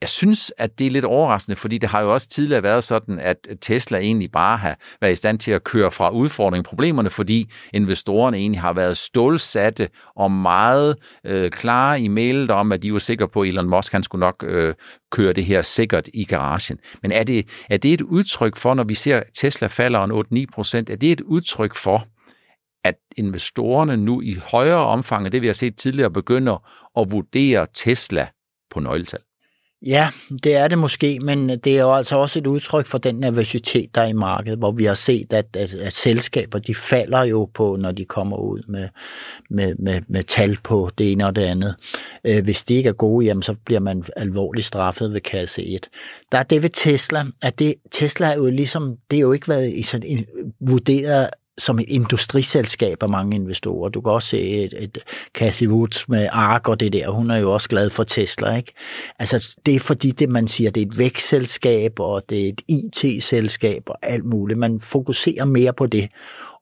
Jeg 0.00 0.08
synes, 0.08 0.52
at 0.58 0.78
det 0.78 0.86
er 0.86 0.90
lidt 0.90 1.04
overraskende, 1.04 1.56
fordi 1.56 1.78
det 1.78 1.88
har 1.88 2.00
jo 2.00 2.12
også 2.12 2.28
tidligere 2.28 2.62
været 2.62 2.84
sådan, 2.84 3.18
at 3.18 3.48
Tesla 3.60 3.98
egentlig 3.98 4.30
bare 4.32 4.56
har 4.56 4.78
været 5.00 5.12
i 5.12 5.16
stand 5.16 5.38
til 5.38 5.50
at 5.50 5.64
køre 5.64 5.90
fra 5.90 6.10
udfordringen 6.10 6.64
problemerne, 6.64 7.10
fordi 7.10 7.50
investorerne 7.72 8.36
egentlig 8.36 8.60
har 8.60 8.72
været 8.72 8.96
stålsatte 8.96 9.88
og 10.16 10.30
meget 10.30 10.96
øh, 11.26 11.50
klare 11.50 12.00
i 12.00 12.08
mailet 12.08 12.50
om, 12.50 12.72
at 12.72 12.82
de 12.82 12.92
var 12.92 12.98
sikre 12.98 13.28
på, 13.28 13.42
at 13.42 13.48
Elon 13.48 13.70
Musk 13.70 13.92
han 13.92 14.02
skulle 14.02 14.20
nok 14.20 14.44
øh, 14.46 14.74
køre 15.12 15.32
det 15.32 15.44
her 15.44 15.62
sikkert 15.62 16.08
i 16.14 16.24
garagen. 16.24 16.78
Men 17.02 17.12
er 17.12 17.24
det, 17.24 17.64
er 17.70 17.76
det 17.76 17.92
et 17.92 18.02
udtryk 18.02 18.56
for, 18.56 18.74
når 18.74 18.84
vi 18.84 18.94
ser 18.94 19.22
Tesla 19.34 19.66
falder 19.66 20.04
en 20.04 20.42
8-9 20.42 20.44
procent, 20.54 20.90
er 20.90 20.96
det 20.96 21.12
et 21.12 21.20
udtryk 21.20 21.74
for, 21.74 22.06
at 22.84 22.94
investorerne 23.16 23.96
nu 23.96 24.20
i 24.20 24.34
højere 24.34 24.86
omfang 24.86 25.24
end 25.24 25.32
det, 25.32 25.42
vi 25.42 25.46
har 25.46 25.54
set 25.54 25.76
tidligere, 25.76 26.10
begynder 26.10 26.68
at 26.98 27.10
vurdere 27.10 27.66
Tesla 27.74 28.28
på 28.70 28.80
nøgletal? 28.80 29.20
Ja, 29.86 30.08
det 30.44 30.54
er 30.54 30.68
det 30.68 30.78
måske, 30.78 31.20
men 31.20 31.48
det 31.48 31.66
er 31.66 31.80
jo 31.80 31.94
altså 31.94 32.16
også 32.16 32.38
et 32.38 32.46
udtryk 32.46 32.86
for 32.86 32.98
den 32.98 33.14
nervøsitet, 33.14 33.94
der 33.94 34.00
er 34.00 34.06
i 34.06 34.12
markedet, 34.12 34.58
hvor 34.58 34.72
vi 34.72 34.84
har 34.84 34.94
set, 34.94 35.32
at, 35.32 35.56
at, 35.56 35.74
at 35.74 35.92
selskaber, 35.92 36.58
de 36.58 36.74
falder 36.74 37.22
jo 37.22 37.50
på, 37.54 37.76
når 37.76 37.92
de 37.92 38.04
kommer 38.04 38.36
ud 38.36 38.62
med, 38.68 38.88
med, 39.50 39.74
med, 39.74 40.00
med 40.08 40.22
tal 40.22 40.58
på 40.62 40.90
det 40.98 41.12
ene 41.12 41.26
og 41.26 41.36
det 41.36 41.42
andet. 41.42 41.74
Øh, 42.24 42.44
hvis 42.44 42.64
de 42.64 42.74
ikke 42.74 42.88
er 42.88 42.92
gode, 42.92 43.26
jamen, 43.26 43.42
så 43.42 43.54
bliver 43.64 43.80
man 43.80 44.04
alvorligt 44.16 44.66
straffet 44.66 45.12
ved 45.14 45.20
kasse 45.20 45.64
1. 45.64 45.88
Der 46.32 46.38
er 46.38 46.42
det 46.42 46.62
ved 46.62 46.70
Tesla, 46.70 47.24
at 47.42 47.58
det, 47.58 47.74
Tesla 47.90 48.32
er 48.32 48.36
jo 48.36 48.46
ligesom, 48.46 48.96
det 49.10 49.16
er 49.16 49.20
jo 49.20 49.32
ikke 49.32 49.48
været 49.48 49.72
i 49.72 49.82
sådan, 49.82 50.06
en, 50.06 50.26
vurderet 50.60 51.28
som 51.58 51.78
et 51.78 51.84
industriselskab 51.88 53.02
af 53.02 53.08
mange 53.08 53.36
investorer. 53.36 53.88
Du 53.88 54.00
kan 54.00 54.12
også 54.12 54.28
se 54.28 54.40
et, 54.40 54.74
et 54.82 54.98
Cathy 55.34 55.68
Woods 55.68 56.08
med 56.08 56.28
ARK 56.32 56.68
og 56.68 56.80
det 56.80 56.92
der. 56.92 57.10
Hun 57.10 57.30
er 57.30 57.36
jo 57.36 57.52
også 57.52 57.68
glad 57.68 57.90
for 57.90 58.04
Tesla. 58.04 58.56
Ikke? 58.56 58.72
Altså, 59.18 59.54
det 59.66 59.74
er 59.74 59.80
fordi, 59.80 60.10
det, 60.10 60.28
man 60.28 60.48
siger, 60.48 60.70
det 60.70 60.82
er 60.82 60.86
et 60.86 60.98
vækstselskab, 60.98 62.00
og 62.00 62.22
det 62.28 62.44
er 62.44 62.48
et 62.48 62.62
IT-selskab 62.68 63.82
og 63.86 63.98
alt 64.02 64.24
muligt. 64.24 64.58
Man 64.58 64.80
fokuserer 64.80 65.44
mere 65.44 65.72
på 65.72 65.86
det. 65.86 66.08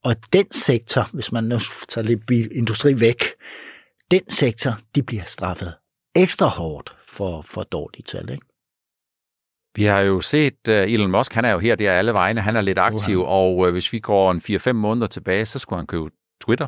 Og 0.05 0.17
den 0.33 0.53
sektor, 0.53 1.09
hvis 1.13 1.33
man 1.33 1.45
nu 1.45 1.59
tager 1.89 2.05
lidt 2.05 2.27
bilindustri 2.27 3.01
væk, 3.01 3.25
den 4.11 4.31
sektor, 4.31 4.79
de 4.95 5.03
bliver 5.03 5.25
straffet 5.27 5.73
ekstra 6.15 6.47
hårdt 6.47 6.97
for, 7.09 7.43
for 7.47 7.63
dårlige 7.63 8.03
tal. 8.03 8.31
Ikke? 8.31 8.51
Vi 9.75 9.85
har 9.85 10.00
jo 10.00 10.21
set, 10.21 10.55
uh, 10.69 10.75
Elon 10.75 11.11
Musk, 11.11 11.35
han 11.35 11.45
er 11.45 11.50
jo 11.50 11.59
her 11.59 11.75
der 11.75 11.93
alle 11.93 12.12
vegne, 12.12 12.41
han 12.41 12.57
er 12.57 12.61
lidt 12.61 12.79
aktiv, 12.79 13.23
uh-huh. 13.23 13.26
og 13.26 13.57
uh, 13.57 13.69
hvis 13.69 13.93
vi 13.93 13.99
går 13.99 14.31
en 14.31 14.43
4-5 14.69 14.73
måneder 14.73 15.07
tilbage, 15.07 15.45
så 15.45 15.59
skulle 15.59 15.79
han 15.79 15.87
købe 15.87 16.11
Twitter. 16.45 16.67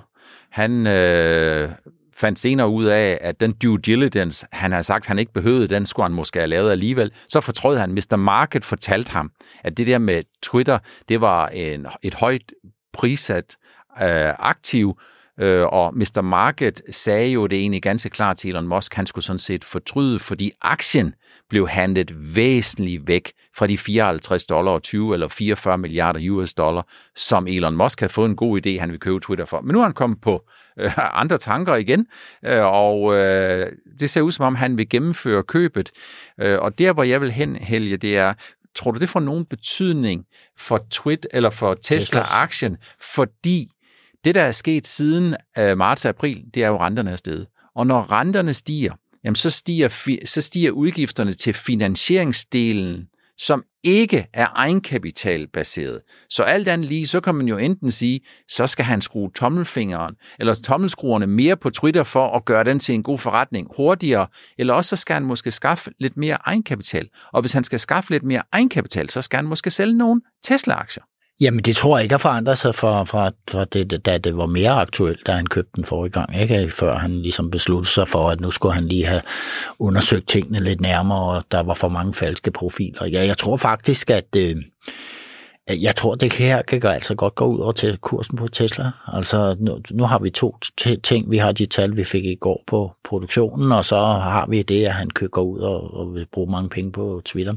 Han 0.51 0.71
uh, 0.81 1.73
fandt 2.17 2.39
senere 2.39 2.69
ud 2.69 2.85
af, 2.85 3.19
at 3.21 3.41
den 3.41 3.53
due 3.53 3.79
diligence, 3.79 4.47
han 4.53 4.73
har 4.73 4.83
sagt, 4.83 5.07
han 5.07 5.19
ikke 5.19 5.33
behøvede, 5.33 5.69
den 5.69 5.87
skulle 5.87 6.05
han 6.05 6.13
måske 6.13 6.39
have 6.39 6.49
lavet 6.49 6.71
alligevel. 6.71 7.13
Så 7.29 7.41
fortrød 7.41 7.79
han, 7.79 7.93
Mr. 7.93 8.17
Market 8.17 8.65
fortalte 8.65 9.11
ham, 9.11 9.31
at 9.65 9.77
det 9.77 9.87
der 9.87 9.99
med 9.99 10.23
Twitter, 10.43 10.79
det 11.09 11.21
var 11.21 11.49
en, 11.49 11.87
et 12.03 12.15
højt 12.15 12.53
prissat 12.93 13.57
uh, 13.91 14.49
aktiv, 14.49 14.99
Øh, 15.41 15.67
og 15.67 15.97
Mr. 15.97 16.21
Market 16.23 16.83
sagde 16.91 17.29
jo 17.29 17.47
det 17.47 17.59
egentlig 17.59 17.83
ganske 17.83 18.11
klart 18.11 18.37
til 18.37 18.51
Elon 18.51 18.69
Musk, 18.69 18.95
han 18.95 19.07
skulle 19.07 19.25
sådan 19.25 19.39
set 19.39 19.65
fortryde, 19.65 20.19
fordi 20.19 20.53
aktien 20.63 21.15
blev 21.49 21.69
handlet 21.69 22.37
væsentligt 22.37 23.09
væk 23.09 23.33
fra 23.57 23.67
de 23.67 23.79
54 23.79 24.45
dollar 24.45 24.79
20 24.79 25.15
eller 25.15 25.29
44 25.29 25.79
milliarder 25.79 26.31
US 26.31 26.55
dollar, 26.55 26.89
som 27.17 27.47
Elon 27.47 27.77
Musk 27.77 28.01
havde 28.01 28.13
fået 28.13 28.29
en 28.29 28.37
god 28.37 28.67
idé, 28.67 28.81
han 28.81 28.89
ville 28.89 29.01
købe 29.01 29.21
Twitter 29.21 29.45
for. 29.45 29.61
Men 29.61 29.73
nu 29.73 29.79
er 29.79 29.85
han 29.85 29.93
kommet 29.93 30.21
på 30.21 30.45
øh, 30.81 30.91
andre 31.21 31.39
tanker 31.39 31.75
igen, 31.75 32.07
øh, 32.45 32.65
og 32.65 33.15
øh, 33.15 33.73
det 34.01 34.11
ser 34.11 34.21
ud 34.21 34.33
som 34.33 34.45
om, 34.45 34.55
han 34.55 34.77
vil 34.77 34.89
gennemføre 34.89 35.43
købet. 35.43 35.91
Øh, 36.41 36.59
og 36.59 36.79
der, 36.79 36.93
hvor 36.93 37.03
jeg 37.03 37.21
vil 37.21 37.33
hen, 37.33 37.57
Helge, 37.57 37.97
det 37.97 38.17
er, 38.17 38.35
tror 38.75 38.91
du, 38.91 38.99
det 38.99 39.09
får 39.09 39.21
nogen 39.21 39.45
betydning 39.45 40.25
for 40.59 40.87
Twitter 40.91 41.29
eller 41.33 41.51
for 41.51 41.75
Tesla-aktien? 41.75 42.77
Fordi 43.15 43.69
det, 44.25 44.35
der 44.35 44.43
er 44.43 44.53
sket 44.53 44.87
siden 44.87 45.37
øh, 45.59 45.79
marts-april, 45.79 46.45
det 46.55 46.65
er 46.65 46.69
jo, 46.69 46.81
renterne 46.81 47.11
er 47.11 47.17
steget. 47.17 47.47
Og 47.77 47.87
når 47.87 48.13
renterne 48.13 48.55
stiger, 48.55 48.93
jamen 49.25 49.37
så 49.37 49.51
stiger, 49.51 50.19
så 50.25 50.41
stiger 50.41 50.71
udgifterne 50.71 51.33
til 51.33 51.55
finansieringsdelen 51.55 53.09
som 53.39 53.65
ikke 53.85 54.27
er 54.33 54.47
egenkapitalbaseret. 54.55 56.03
Så 56.31 56.43
alt 56.43 56.69
andet 56.69 56.89
lige, 56.89 57.07
så 57.07 57.21
kan 57.21 57.35
man 57.35 57.49
jo 57.49 57.59
enten 57.59 57.91
sige, 57.91 58.21
så 58.49 58.67
skal 58.67 58.85
han 58.85 59.01
skrue 59.01 59.31
tommelfingeren, 59.35 60.15
eller 60.39 60.55
tommelskruerne 60.55 61.27
mere 61.27 61.57
på 61.57 61.71
Twitter 61.71 62.05
for 62.05 62.37
at 62.37 62.45
gøre 62.45 62.65
den 62.65 62.81
til 62.81 62.95
en 62.95 63.03
god 63.03 63.19
forretning 63.19 63.69
hurtigere, 63.77 64.27
eller 64.59 64.75
også 64.75 64.89
så 64.89 64.97
skal 64.97 65.15
han 65.15 65.25
måske 65.25 65.51
skaffe 65.51 65.91
lidt 66.01 66.17
mere 66.17 66.39
egenkapital. 66.45 67.09
Og 67.33 67.41
hvis 67.41 67.53
han 67.53 67.65
skal 67.65 67.81
skaffe 67.81 68.11
lidt 68.11 68.23
mere 68.23 68.43
egenkapital, 68.53 69.11
så 69.11 69.23
skal 69.23 69.37
han 69.37 69.47
måske 69.47 69.71
sælge 69.71 69.95
nogle 69.95 70.21
Tesla-aktier. 70.45 71.05
Jamen, 71.41 71.61
det 71.61 71.77
tror 71.77 71.97
jeg 71.97 72.03
ikke 72.03 72.13
har 72.13 72.19
forandret 72.19 72.59
sig 72.59 72.75
fra, 72.75 73.05
fra, 73.05 73.31
fra 73.51 73.65
det, 73.65 74.07
da 74.07 74.19
det 74.19 74.37
var 74.37 74.47
mere 74.47 74.71
aktuelt, 74.71 75.27
da 75.27 75.33
han 75.33 75.47
købte 75.47 75.71
den 75.77 75.85
forrige 75.85 76.13
gang, 76.13 76.41
ikke? 76.41 76.71
før 76.71 76.99
han 76.99 77.23
ligesom 77.23 77.51
besluttede 77.51 77.91
sig 77.91 78.09
for, 78.09 78.31
at 78.31 78.41
nu 78.41 78.51
skulle 78.51 78.75
han 78.75 78.89
lige 78.89 79.07
have 79.07 79.23
undersøgt 79.79 80.29
tingene 80.29 80.61
lidt 80.61 80.81
nærmere, 80.81 81.37
og 81.37 81.45
der 81.51 81.63
var 81.63 81.75
for 81.75 81.89
mange 81.89 82.15
falske 82.15 82.51
profiler. 82.51 83.07
Ja, 83.07 83.27
jeg 83.27 83.39
tror 83.39 83.57
faktisk, 83.57 84.11
at, 84.11 84.37
øh, 84.37 84.57
jeg 85.69 85.97
tror, 85.97 86.15
det 86.15 86.33
her 86.33 86.63
kan 86.63 86.87
altså 86.87 87.15
godt 87.15 87.35
gå 87.35 87.45
ud 87.45 87.61
over 87.61 87.73
til 87.73 87.99
kursen 87.99 88.37
på 88.37 88.49
Tesla. 88.49 88.91
Altså, 89.13 89.57
nu, 89.61 89.81
nu 89.91 90.05
har 90.05 90.19
vi 90.19 90.31
to 90.31 90.57
ting. 91.03 91.31
Vi 91.31 91.37
har 91.37 91.53
de 91.53 91.67
tal, 91.67 91.97
vi 91.97 92.05
fik 92.05 92.25
i 92.25 92.35
går 92.35 92.63
på 92.67 92.93
produktionen, 93.05 93.73
og 93.73 93.85
så 93.85 93.97
har 93.97 94.47
vi 94.49 94.63
det, 94.63 94.85
at 94.85 94.95
han 94.95 95.11
kan 95.11 95.29
ud 95.37 95.59
og, 95.59 95.95
og 95.95 96.15
vil 96.15 96.27
bruge 96.33 96.51
mange 96.51 96.69
penge 96.69 96.93
på 96.93 97.23
Twitter. 97.25 97.55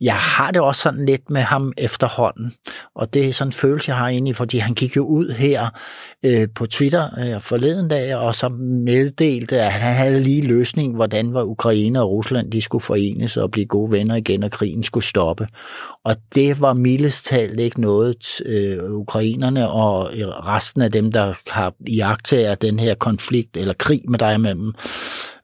Jeg 0.00 0.14
har 0.14 0.50
det 0.50 0.60
også 0.60 0.82
sådan 0.82 1.06
lidt 1.06 1.30
med 1.30 1.40
ham 1.40 1.72
efterhånden, 1.76 2.52
og 2.94 3.14
det 3.14 3.28
er 3.28 3.32
sådan 3.32 3.48
en 3.48 3.52
følelse, 3.52 3.90
jeg 3.90 3.98
har 3.98 4.08
egentlig, 4.08 4.36
fordi 4.36 4.58
han 4.58 4.74
gik 4.74 4.96
jo 4.96 5.04
ud 5.04 5.30
her 5.30 5.68
øh, 6.24 6.48
på 6.54 6.66
Twitter 6.66 7.08
øh, 7.18 7.40
forleden 7.40 7.88
dag, 7.88 8.16
og 8.16 8.34
så 8.34 8.48
meddelte, 8.48 9.60
at 9.60 9.72
han 9.72 9.94
havde 9.94 10.20
lige 10.20 10.42
løsning, 10.42 10.94
hvordan 10.94 11.34
var 11.34 11.42
Ukraine 11.42 12.02
og 12.02 12.10
Rusland, 12.10 12.50
de 12.50 12.62
skulle 12.62 12.82
forenes 12.82 13.36
og 13.36 13.50
blive 13.50 13.66
gode 13.66 13.92
venner 13.92 14.14
igen, 14.14 14.42
og 14.42 14.50
krigen 14.50 14.82
skulle 14.82 15.04
stoppe. 15.04 15.46
Og 16.04 16.16
det 16.34 16.60
var 16.60 16.72
mildest 16.72 17.24
talt 17.24 17.60
ikke 17.60 17.80
noget, 17.80 18.40
øh, 18.46 18.90
ukrainerne 18.90 19.70
og 19.70 20.10
resten 20.46 20.82
af 20.82 20.92
dem, 20.92 21.12
der 21.12 21.34
har 21.46 21.74
iagtager 21.86 22.54
den 22.54 22.78
her 22.78 22.94
konflikt 22.94 23.56
eller 23.56 23.74
krig 23.78 24.00
med 24.08 24.18
dig 24.18 24.40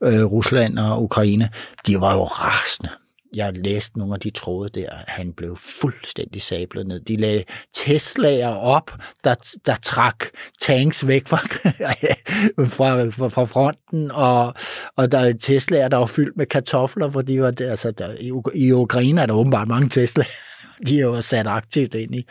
mellem 0.01 0.21
øh, 0.21 0.25
Rusland 0.25 0.79
og 0.79 1.03
Ukraine, 1.03 1.51
de 1.87 2.01
var 2.01 2.15
jo 2.15 2.25
rasende 2.25 2.91
jeg 3.35 3.53
læste 3.57 3.99
nogle 3.99 4.15
af 4.15 4.21
de 4.21 4.31
tråde 4.31 4.69
der, 4.75 4.89
han 5.09 5.33
blev 5.33 5.57
fuldstændig 5.57 6.43
sablet 6.43 6.87
ned. 6.87 7.01
De 7.01 7.17
lagde 7.17 7.45
Tesla'er 7.77 8.47
op, 8.47 8.91
der, 9.25 9.35
der 9.67 9.77
trak 9.83 10.25
tanks 10.61 11.07
væk 11.07 11.29
fra, 11.29 11.37
fra, 12.77 13.11
fra, 13.11 13.29
fra 13.29 13.45
fronten, 13.45 14.11
og, 14.11 14.55
og 14.97 15.13
der 15.13 15.19
er 15.19 15.33
Tesla'er, 15.33 15.89
der 15.89 15.97
var 15.97 16.07
fyldt 16.07 16.37
med 16.37 16.47
kartofler, 16.47 17.11
fordi 17.11 17.39
var 17.39 17.51
der, 17.51 17.71
altså, 17.71 17.91
der, 17.91 18.15
i, 18.21 18.33
i 18.55 18.73
Ukraine 18.73 19.21
er 19.21 19.27
der 19.27 19.35
åbenbart 19.35 19.69
mange 19.69 20.03
Tesla'er 20.03 20.55
De 20.87 21.01
er 21.01 21.05
jo 21.05 21.21
sat 21.21 21.47
aktivt 21.47 21.95
ind 21.95 22.15
i, 22.15 22.27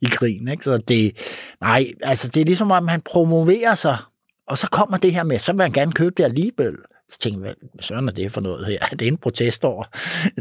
i 0.00 0.06
krigen. 0.10 0.48
Ikke? 0.48 0.64
Så 0.64 0.78
det, 0.78 1.16
nej, 1.60 1.86
altså 2.02 2.28
det 2.28 2.40
er 2.40 2.44
ligesom, 2.44 2.70
om 2.70 2.88
han 2.88 3.00
promoverer 3.00 3.74
sig, 3.74 3.96
og 4.46 4.58
så 4.58 4.68
kommer 4.70 4.96
det 4.96 5.12
her 5.12 5.22
med, 5.22 5.38
så 5.38 5.52
vil 5.52 5.62
han 5.62 5.72
gerne 5.72 5.92
købe 5.92 6.14
det 6.16 6.24
alligevel. 6.24 6.76
Så 7.08 7.18
tænkte 7.18 7.46
jeg, 7.46 7.54
hvad 7.74 7.82
søren 7.82 8.08
er 8.08 8.12
det 8.12 8.32
for 8.32 8.40
noget 8.40 8.66
her? 8.66 8.78
Er 8.92 8.96
det 8.96 9.08
en 9.08 9.16
protest 9.16 9.64
over? 9.64 9.84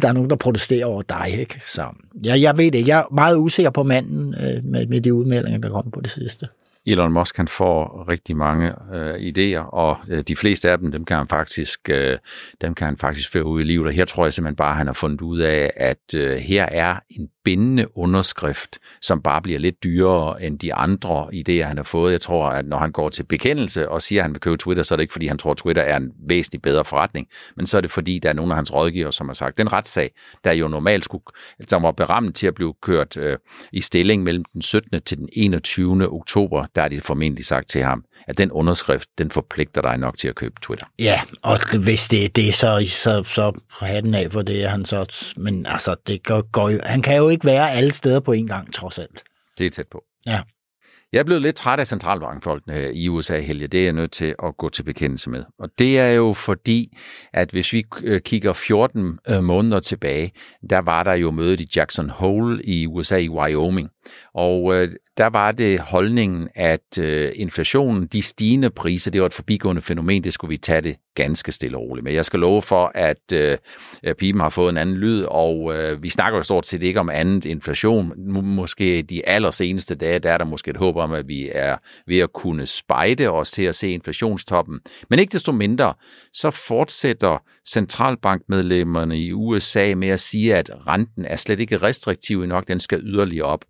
Der 0.01 0.07
er 0.07 0.11
nogen, 0.11 0.29
der 0.29 0.35
protesterer 0.35 0.85
over 0.85 1.01
dig, 1.01 1.35
ikke? 1.39 1.61
Så 1.65 1.85
ja, 2.23 2.39
jeg 2.39 2.57
ved 2.57 2.71
det. 2.71 2.87
Jeg 2.87 2.99
er 2.99 3.13
meget 3.13 3.37
usikker 3.37 3.69
på 3.69 3.83
manden 3.83 4.35
øh, 4.35 4.63
med, 4.63 4.87
med 4.87 5.01
de 5.01 5.13
udmeldinger, 5.13 5.59
der 5.59 5.69
kom 5.69 5.91
på 5.91 6.01
det 6.01 6.11
sidste. 6.11 6.47
Elon 6.85 7.13
Musk 7.13 7.37
han 7.37 7.47
får 7.47 8.05
rigtig 8.07 8.37
mange 8.37 8.73
øh, 8.93 9.13
idéer, 9.15 9.69
og 9.73 9.97
øh, 10.09 10.23
de 10.27 10.35
fleste 10.35 10.71
af 10.71 10.77
dem, 10.77 10.91
dem 10.91 11.05
kan 11.05 11.17
han 11.17 11.27
faktisk, 11.27 11.89
øh, 11.89 12.17
dem 12.61 12.73
kan 12.73 12.85
han 12.85 12.97
faktisk 12.97 13.31
føre 13.31 13.45
ud 13.45 13.61
i 13.61 13.63
livet. 13.63 13.87
Og 13.87 13.93
her 13.93 14.05
tror 14.05 14.25
jeg 14.25 14.33
simpelthen 14.33 14.55
bare, 14.55 14.71
at 14.71 14.77
han 14.77 14.87
har 14.87 14.93
fundet 14.93 15.21
ud 15.21 15.39
af, 15.39 15.71
at 15.75 16.15
øh, 16.15 16.37
her 16.37 16.63
er 16.63 16.95
en 17.09 17.29
bindende 17.45 17.97
underskrift, 17.97 18.79
som 19.01 19.21
bare 19.21 19.41
bliver 19.41 19.59
lidt 19.59 19.83
dyrere 19.83 20.43
end 20.43 20.59
de 20.59 20.73
andre 20.73 21.27
idéer, 21.33 21.63
han 21.63 21.77
har 21.77 21.83
fået. 21.83 22.11
Jeg 22.11 22.21
tror, 22.21 22.47
at 22.47 22.65
når 22.65 22.77
han 22.77 22.91
går 22.91 23.09
til 23.09 23.23
bekendelse 23.23 23.89
og 23.89 24.01
siger, 24.01 24.21
at 24.21 24.23
han 24.23 24.33
vil 24.33 24.41
købe 24.41 24.57
Twitter, 24.57 24.83
så 24.83 24.93
er 24.93 24.95
det 24.95 25.03
ikke, 25.03 25.11
fordi 25.11 25.27
han 25.27 25.37
tror, 25.37 25.51
at 25.51 25.57
Twitter 25.57 25.81
er 25.81 25.97
en 25.97 26.11
væsentlig 26.29 26.61
bedre 26.61 26.85
forretning, 26.85 27.27
men 27.55 27.67
så 27.67 27.77
er 27.77 27.81
det, 27.81 27.91
fordi 27.91 28.19
der 28.19 28.29
er 28.29 28.33
nogle 28.33 28.51
af 28.51 28.55
hans 28.55 28.73
rådgiver, 28.73 29.11
som 29.11 29.29
har 29.29 29.33
sagt, 29.33 29.57
den 29.57 29.73
retssag, 29.73 30.11
der 30.43 30.51
jo 30.51 30.67
normalt 30.67 31.03
skulle, 31.03 31.23
som 31.67 31.83
var 31.83 31.91
berammet 31.91 32.35
til 32.35 32.47
at 32.47 32.55
blive 32.55 32.73
kørt 32.81 33.17
øh, 33.17 33.37
i 33.71 33.81
stilling 33.81 34.23
mellem 34.23 34.45
den 34.53 34.61
17. 34.61 35.01
til 35.01 35.17
den 35.17 35.29
21. 35.33 36.13
oktober, 36.13 36.65
der 36.75 36.81
er 36.81 36.87
de 36.87 37.01
formentlig 37.01 37.45
sagt 37.45 37.69
til 37.69 37.83
ham, 37.83 38.03
at 38.27 38.37
den 38.37 38.51
underskrift, 38.51 39.09
den 39.17 39.31
forpligter 39.31 39.81
dig 39.81 39.97
nok 39.97 40.17
til 40.17 40.27
at 40.27 40.35
købe 40.35 40.55
Twitter. 40.61 40.85
Ja, 40.99 41.21
og 41.41 41.77
hvis 41.77 42.07
det 42.07 42.25
er 42.25 42.29
det, 42.29 42.55
så, 42.55 42.85
så, 42.87 43.23
så 43.23 43.51
have 43.79 44.01
den 44.01 44.13
af 44.15 44.31
for 44.31 44.41
det, 44.41 44.69
han 44.69 44.85
så, 44.85 45.33
men 45.37 45.65
altså, 45.65 45.95
det 46.07 46.23
går, 46.23 46.51
går, 46.51 46.87
han 46.87 47.01
kan 47.01 47.17
jo 47.17 47.29
ikke 47.29 47.45
være 47.45 47.71
alle 47.71 47.91
steder 47.91 48.19
på 48.19 48.31
en 48.31 48.47
gang, 48.47 48.73
trods 48.73 48.99
alt. 48.99 49.23
Det 49.57 49.65
er 49.65 49.69
tæt 49.69 49.87
på. 49.91 50.03
Ja. 50.25 50.41
Jeg 51.15 51.19
er 51.19 51.23
blevet 51.23 51.41
lidt 51.41 51.55
træt 51.55 51.79
af 51.79 51.87
centralbankfolkene 51.87 52.93
i 52.93 53.09
USA, 53.09 53.39
Helge. 53.39 53.67
Det 53.67 53.79
er 53.79 53.83
jeg 53.83 53.93
nødt 53.93 54.11
til 54.11 54.35
at 54.43 54.57
gå 54.57 54.69
til 54.69 54.83
bekendelse 54.83 55.29
med. 55.29 55.43
Og 55.59 55.69
det 55.79 55.99
er 55.99 56.07
jo 56.07 56.33
fordi, 56.33 56.97
at 57.33 57.51
hvis 57.51 57.73
vi 57.73 57.83
øh, 58.03 58.21
kigger 58.21 58.53
14 58.53 59.19
øh, 59.29 59.43
måneder 59.43 59.79
tilbage, 59.79 60.31
der 60.69 60.79
var 60.79 61.03
der 61.03 61.13
jo 61.13 61.31
mødet 61.31 61.61
i 61.61 61.67
Jackson 61.75 62.09
Hole 62.09 62.63
i 62.63 62.87
USA 62.87 63.17
i 63.17 63.29
Wyoming. 63.29 63.89
Og 64.33 64.75
øh, 64.75 64.89
der 65.17 65.27
var 65.27 65.51
det 65.51 65.79
holdningen, 65.79 66.49
at 66.55 66.99
øh, 66.99 67.31
inflationen, 67.35 68.07
de 68.07 68.21
stigende 68.21 68.69
priser, 68.69 69.11
det 69.11 69.21
var 69.21 69.27
et 69.27 69.33
forbigående 69.33 69.81
fænomen, 69.81 70.23
det 70.23 70.33
skulle 70.33 70.49
vi 70.49 70.57
tage 70.57 70.81
det 70.81 70.95
ganske 71.15 71.51
stille 71.51 71.77
og 71.77 71.83
roligt 71.83 72.03
Men 72.03 72.13
Jeg 72.13 72.25
skal 72.25 72.39
love 72.39 72.61
for, 72.61 72.91
at 72.95 73.31
øh, 73.33 73.57
pipen 74.17 74.41
har 74.41 74.49
fået 74.49 74.69
en 74.69 74.77
anden 74.77 74.95
lyd, 74.95 75.23
og 75.23 75.75
øh, 75.75 76.03
vi 76.03 76.09
snakker 76.09 76.39
jo 76.39 76.43
stort 76.43 76.67
set 76.67 76.83
ikke 76.83 76.99
om 76.99 77.09
andet 77.09 77.45
inflation. 77.45 78.13
Måske 78.43 79.01
de 79.01 79.27
allerseneste 79.27 79.95
dage, 79.95 80.19
der 80.19 80.31
er 80.31 80.37
der 80.37 80.45
måske 80.45 80.71
et 80.71 80.77
håb 80.77 80.95
om, 80.95 81.13
at 81.13 81.27
vi 81.27 81.49
er 81.53 81.77
ved 82.07 82.19
at 82.19 82.33
kunne 82.33 82.65
spejde 82.65 83.29
os 83.29 83.51
til 83.51 83.63
at 83.63 83.75
se 83.75 83.89
inflationstoppen. 83.89 84.79
Men 85.09 85.19
ikke 85.19 85.31
desto 85.31 85.51
mindre, 85.51 85.93
så 86.33 86.51
fortsætter 86.51 87.37
centralbankmedlemmerne 87.67 89.19
i 89.19 89.33
USA 89.33 89.93
med 89.95 90.07
at 90.07 90.19
sige, 90.19 90.55
at 90.55 90.71
renten 90.87 91.25
er 91.25 91.35
slet 91.35 91.59
ikke 91.59 91.77
restriktiv 91.77 92.45
nok, 92.45 92.67
den 92.67 92.79
skal 92.79 92.99
yderligere 93.03 93.45
op. 93.45 93.65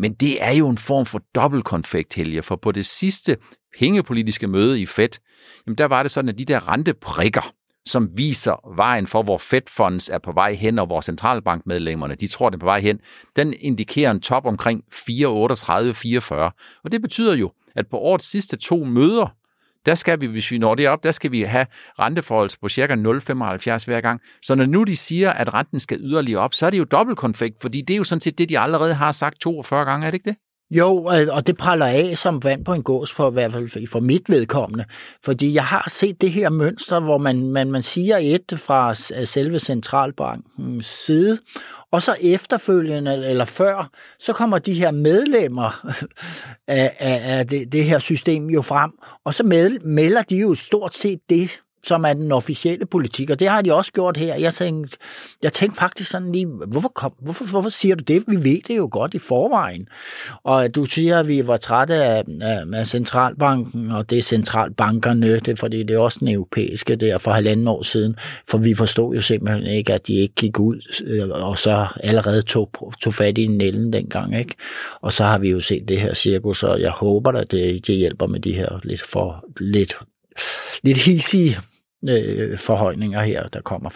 Men 0.00 0.12
det 0.12 0.44
er 0.44 0.50
jo 0.50 0.68
en 0.68 0.78
form 0.78 1.06
for 1.06 1.20
dobbeltkonfekt, 1.34 2.14
Helge, 2.14 2.42
for 2.42 2.56
på 2.56 2.72
det 2.72 2.86
sidste 2.86 3.36
pengepolitiske 3.78 4.46
møde 4.46 4.80
i 4.80 4.86
Fed, 4.86 5.08
jamen 5.66 5.78
der 5.78 5.84
var 5.84 6.02
det 6.02 6.10
sådan, 6.12 6.28
at 6.28 6.38
de 6.38 6.44
der 6.44 6.72
renteprikker, 6.72 7.52
som 7.88 8.08
viser 8.14 8.74
vejen 8.76 9.06
for, 9.06 9.22
hvor 9.22 9.38
Fed 9.38 9.62
Funds 9.68 10.08
er 10.08 10.18
på 10.18 10.32
vej 10.32 10.52
hen, 10.52 10.78
og 10.78 10.86
hvor 10.86 11.00
centralbankmedlemmerne, 11.00 12.14
de 12.14 12.26
tror, 12.26 12.50
det 12.50 12.56
er 12.56 12.60
på 12.60 12.66
vej 12.66 12.80
hen, 12.80 12.98
den 13.36 13.54
indikerer 13.60 14.10
en 14.10 14.20
top 14.20 14.46
omkring 14.46 14.82
4,38-44. 14.94 16.34
Og 16.84 16.92
det 16.92 17.02
betyder 17.02 17.34
jo, 17.34 17.52
at 17.76 17.86
på 17.90 17.96
årets 17.96 18.30
sidste 18.30 18.56
to 18.56 18.84
møder, 18.84 19.34
der 19.86 19.94
skal 19.94 20.20
vi, 20.20 20.26
hvis 20.26 20.50
vi 20.50 20.58
når 20.58 20.74
det 20.74 20.88
op, 20.88 21.04
der 21.04 21.12
skal 21.12 21.32
vi 21.32 21.42
have 21.42 21.66
renteforhold 21.98 22.50
på 22.60 22.68
cirka 22.68 22.94
0,75 22.94 23.84
hver 23.84 24.00
gang. 24.00 24.20
Så 24.42 24.54
når 24.54 24.66
nu 24.66 24.84
de 24.84 24.96
siger, 24.96 25.32
at 25.32 25.54
renten 25.54 25.80
skal 25.80 25.98
yderligere 26.00 26.40
op, 26.40 26.54
så 26.54 26.66
er 26.66 26.70
det 26.70 26.78
jo 26.78 26.84
dobbeltkonfekt, 26.84 27.56
fordi 27.60 27.80
det 27.80 27.94
er 27.94 27.98
jo 27.98 28.04
sådan 28.04 28.20
set 28.20 28.38
det, 28.38 28.48
de 28.48 28.58
allerede 28.58 28.94
har 28.94 29.12
sagt 29.12 29.40
42 29.40 29.84
gange, 29.84 30.06
er 30.06 30.10
det 30.10 30.16
ikke 30.16 30.30
det? 30.30 30.36
Jo, 30.70 31.04
og 31.30 31.46
det 31.46 31.56
praller 31.56 31.86
af 31.86 32.18
som 32.18 32.44
vand 32.44 32.64
på 32.64 32.74
en 32.74 32.82
gås, 32.82 33.12
for 33.12 33.30
i 33.30 33.32
hvert 33.32 33.52
fald 33.52 33.88
for 33.88 34.00
mit 34.00 34.28
vedkommende. 34.28 34.84
Fordi 35.24 35.54
jeg 35.54 35.64
har 35.64 35.86
set 35.88 36.20
det 36.20 36.32
her 36.32 36.48
mønster, 36.48 37.00
hvor 37.00 37.18
man, 37.18 37.48
man, 37.48 37.70
man 37.70 37.82
siger 37.82 38.18
et 38.20 38.52
fra 38.56 38.94
selve 39.24 39.58
centralbankens 39.58 40.86
side, 40.86 41.38
og 41.92 42.02
så 42.02 42.16
efterfølgende 42.20 43.26
eller 43.26 43.44
før, 43.44 43.90
så 44.18 44.32
kommer 44.32 44.58
de 44.58 44.74
her 44.74 44.90
medlemmer 44.90 45.86
af, 46.68 46.96
af, 46.98 47.38
af 47.38 47.46
det, 47.46 47.72
det 47.72 47.84
her 47.84 47.98
system 47.98 48.46
jo 48.46 48.62
frem, 48.62 48.92
og 49.24 49.34
så 49.34 49.44
med, 49.44 49.78
melder 49.78 50.22
de 50.22 50.36
jo 50.36 50.54
stort 50.54 50.94
set 50.94 51.20
det, 51.30 51.60
som 51.84 52.04
er 52.04 52.12
den 52.12 52.32
officielle 52.32 52.86
politik, 52.86 53.30
og 53.30 53.40
det 53.40 53.48
har 53.48 53.62
de 53.62 53.74
også 53.74 53.92
gjort 53.92 54.16
her. 54.16 54.34
Jeg 54.34 54.54
tænkte, 54.54 54.96
jeg 55.42 55.52
tænkte 55.52 55.78
faktisk 55.78 56.10
sådan 56.10 56.32
lige, 56.32 56.46
hvorfor, 56.46 56.88
kom, 56.88 57.12
hvorfor, 57.20 57.44
hvorfor 57.44 57.68
siger 57.68 57.94
du 57.94 58.04
det? 58.04 58.24
Vi 58.26 58.36
ved 58.36 58.58
det 58.68 58.76
jo 58.76 58.88
godt 58.92 59.14
i 59.14 59.18
forvejen. 59.18 59.88
Og 60.42 60.74
du 60.74 60.84
siger, 60.84 61.20
at 61.20 61.28
vi 61.28 61.46
var 61.46 61.56
trætte 61.56 61.94
af, 61.94 62.24
af, 62.40 62.62
af 62.72 62.86
centralbanken, 62.86 63.90
og 63.90 64.10
det 64.10 64.18
er 64.18 64.22
centralbankerne, 64.22 65.38
det 65.38 65.58
fordi 65.58 65.82
det 65.82 65.94
er 65.94 65.98
også 65.98 66.18
den 66.20 66.28
europæiske 66.28 66.96
der 66.96 67.18
for 67.18 67.30
halvanden 67.30 67.68
år 67.68 67.82
siden, 67.82 68.16
for 68.48 68.58
vi 68.58 68.74
forstod 68.74 69.14
jo 69.14 69.20
simpelthen 69.20 69.66
ikke, 69.66 69.92
at 69.92 70.06
de 70.06 70.14
ikke 70.14 70.34
gik 70.34 70.60
ud, 70.60 71.02
øh, 71.04 71.28
og 71.28 71.58
så 71.58 71.86
allerede 71.96 72.42
tog, 72.42 72.70
tog 73.00 73.14
fat 73.14 73.38
i 73.38 73.46
nælden 73.46 73.92
dengang. 73.92 74.38
Ikke? 74.38 74.54
Og 75.00 75.12
så 75.12 75.24
har 75.24 75.38
vi 75.38 75.50
jo 75.50 75.60
set 75.60 75.88
det 75.88 76.00
her 76.00 76.14
cirkus, 76.14 76.62
og 76.62 76.80
jeg 76.80 76.90
håber, 76.90 77.32
at 77.32 77.50
det, 77.50 77.86
det 77.86 77.94
hjælper 77.94 78.26
med 78.26 78.40
de 78.40 78.52
her 78.52 78.80
lidt 78.84 79.02
for 79.02 79.44
lidt 79.60 79.98
lidt 80.82 80.98
hisige 80.98 81.58
øh, 82.08 82.58
forhøjninger 82.58 83.22
her, 83.22 83.48
der 83.48 83.60
kommer 83.60 83.90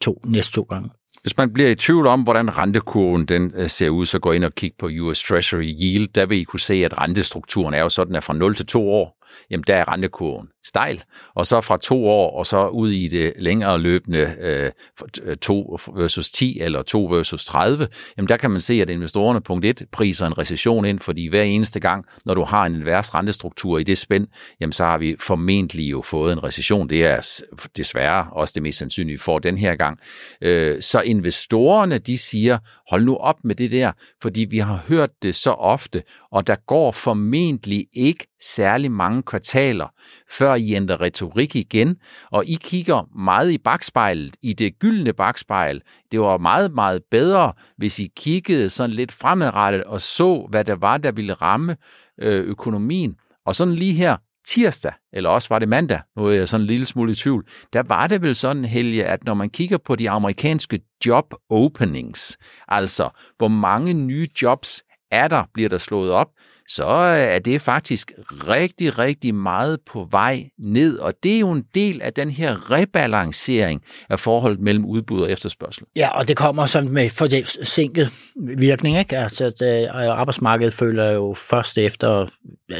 to, 0.00 0.20
næste 0.24 0.52
to 0.52 0.62
gange. 0.62 0.90
Hvis 1.22 1.36
man 1.36 1.52
bliver 1.52 1.70
i 1.70 1.74
tvivl 1.74 2.06
om, 2.06 2.22
hvordan 2.22 2.58
rentekurven 2.58 3.26
den 3.26 3.52
øh, 3.56 3.68
ser 3.68 3.88
ud, 3.88 4.06
så 4.06 4.18
gå 4.18 4.32
ind 4.32 4.44
og 4.44 4.54
kig 4.54 4.72
på 4.78 4.88
US 5.00 5.22
Treasury 5.22 5.74
Yield. 5.82 6.08
Der 6.08 6.26
vil 6.26 6.38
I 6.38 6.44
kunne 6.44 6.60
se, 6.60 6.74
at 6.74 6.98
rentestrukturen 6.98 7.74
er 7.74 7.80
jo 7.80 7.88
sådan, 7.88 8.16
at 8.16 8.24
fra 8.24 8.34
0 8.34 8.54
til 8.54 8.66
2 8.66 8.90
år, 8.90 9.19
jamen 9.50 9.64
der 9.66 9.76
er 9.76 9.92
rentekurven 9.92 10.48
stejl, 10.64 11.02
og 11.34 11.46
så 11.46 11.60
fra 11.60 11.76
to 11.76 12.08
år 12.08 12.38
og 12.38 12.46
så 12.46 12.68
ud 12.68 12.90
i 12.90 13.08
det 13.08 13.32
længere 13.38 13.78
løbende 13.78 14.36
øh, 14.40 15.36
2 15.36 15.78
øh, 15.88 15.98
versus 15.98 16.30
10 16.30 16.60
eller 16.60 16.82
2 16.82 17.04
versus 17.04 17.44
30, 17.44 17.88
jamen 18.16 18.28
der 18.28 18.36
kan 18.36 18.50
man 18.50 18.60
se, 18.60 18.74
at 18.74 18.90
investorerne 18.90 19.40
punkt 19.40 19.64
1 19.64 19.86
priser 19.92 20.26
en 20.26 20.38
recession 20.38 20.84
ind, 20.84 21.00
fordi 21.00 21.26
hver 21.26 21.42
eneste 21.42 21.80
gang, 21.80 22.04
når 22.24 22.34
du 22.34 22.44
har 22.44 22.66
en 22.66 22.74
invers 22.74 23.14
rentestruktur 23.14 23.78
i 23.78 23.82
det 23.82 23.98
spænd, 23.98 24.26
jamen 24.60 24.72
så 24.72 24.84
har 24.84 24.98
vi 24.98 25.16
formentlig 25.20 25.90
jo 25.90 26.02
fået 26.02 26.32
en 26.32 26.44
recession. 26.44 26.88
Det 26.88 27.04
er 27.04 27.42
desværre 27.76 28.26
også 28.32 28.52
det 28.54 28.62
mest 28.62 28.78
sandsynlige 28.78 29.18
for 29.18 29.38
den 29.38 29.58
her 29.58 29.74
gang. 29.76 29.98
Øh, 30.42 30.80
så 30.80 31.00
investorerne, 31.00 31.98
de 31.98 32.18
siger, 32.18 32.58
hold 32.90 33.04
nu 33.04 33.16
op 33.16 33.36
med 33.44 33.54
det 33.54 33.70
der, 33.70 33.92
fordi 34.22 34.46
vi 34.50 34.58
har 34.58 34.84
hørt 34.88 35.10
det 35.22 35.34
så 35.34 35.50
ofte, 35.50 36.02
og 36.32 36.46
der 36.46 36.56
går 36.66 36.92
formentlig 36.92 37.86
ikke 37.92 38.26
særlig 38.42 38.92
mange 38.92 39.19
kvartaler, 39.22 39.88
før 40.30 40.54
I 40.54 40.74
ændrer 40.74 41.00
retorik 41.00 41.56
igen, 41.56 41.96
og 42.30 42.46
I 42.46 42.58
kigger 42.62 43.18
meget 43.18 43.50
i 43.50 43.58
bagspejlet, 43.58 44.36
i 44.42 44.52
det 44.52 44.78
gyldne 44.78 45.12
bagspejl. 45.12 45.82
Det 46.12 46.20
var 46.20 46.38
meget, 46.38 46.74
meget 46.74 47.02
bedre, 47.10 47.52
hvis 47.76 47.98
I 47.98 48.08
kiggede 48.16 48.70
sådan 48.70 48.96
lidt 48.96 49.12
fremadrettet 49.12 49.84
og 49.84 50.00
så, 50.00 50.46
hvad 50.50 50.64
der 50.64 50.76
var, 50.76 50.96
der 50.96 51.12
ville 51.12 51.34
ramme 51.34 51.76
øh, 52.20 52.44
økonomien. 52.44 53.16
Og 53.46 53.54
sådan 53.54 53.74
lige 53.74 53.94
her 53.94 54.16
tirsdag, 54.46 54.92
eller 55.12 55.30
også 55.30 55.48
var 55.48 55.58
det 55.58 55.68
mandag, 55.68 56.00
nu 56.16 56.26
er 56.26 56.32
jeg 56.32 56.48
sådan 56.48 56.64
en 56.64 56.66
lille 56.66 56.86
smule 56.86 57.12
i 57.12 57.14
tvivl, 57.14 57.46
der 57.72 57.82
var 57.82 58.06
det 58.06 58.22
vel 58.22 58.34
sådan, 58.34 58.64
Helge, 58.64 59.04
at 59.04 59.24
når 59.24 59.34
man 59.34 59.50
kigger 59.50 59.78
på 59.78 59.96
de 59.96 60.10
amerikanske 60.10 60.80
job 61.06 61.34
openings, 61.50 62.38
altså 62.68 63.10
hvor 63.38 63.48
mange 63.48 63.94
nye 63.94 64.28
jobs 64.42 64.82
er 65.10 65.28
der, 65.28 65.44
bliver 65.54 65.68
der 65.68 65.78
slået 65.78 66.10
op, 66.10 66.28
så 66.72 66.86
øh, 66.86 67.34
er 67.34 67.38
det 67.38 67.62
faktisk 67.62 68.12
rigtig, 68.48 68.98
rigtig 68.98 69.34
meget 69.34 69.78
på 69.86 70.08
vej 70.10 70.50
ned. 70.58 70.98
Og 70.98 71.14
det 71.22 71.34
er 71.34 71.38
jo 71.38 71.50
en 71.50 71.64
del 71.74 72.02
af 72.02 72.12
den 72.12 72.30
her 72.30 72.70
rebalancering 72.70 73.82
af 74.08 74.20
forholdet 74.20 74.60
mellem 74.60 74.84
udbud 74.84 75.22
og 75.22 75.30
efterspørgsel. 75.30 75.84
Ja, 75.96 76.08
og 76.08 76.28
det 76.28 76.36
kommer 76.36 76.66
sådan 76.66 76.88
med 76.88 77.10
forsinket 77.10 78.10
virkning. 78.56 78.98
Ikke? 78.98 79.18
Altså, 79.18 79.44
at 79.44 79.62
øh, 79.62 79.94
arbejdsmarkedet 79.94 80.74
føler 80.74 81.10
jo 81.10 81.34
først 81.34 81.78
efter 81.78 82.26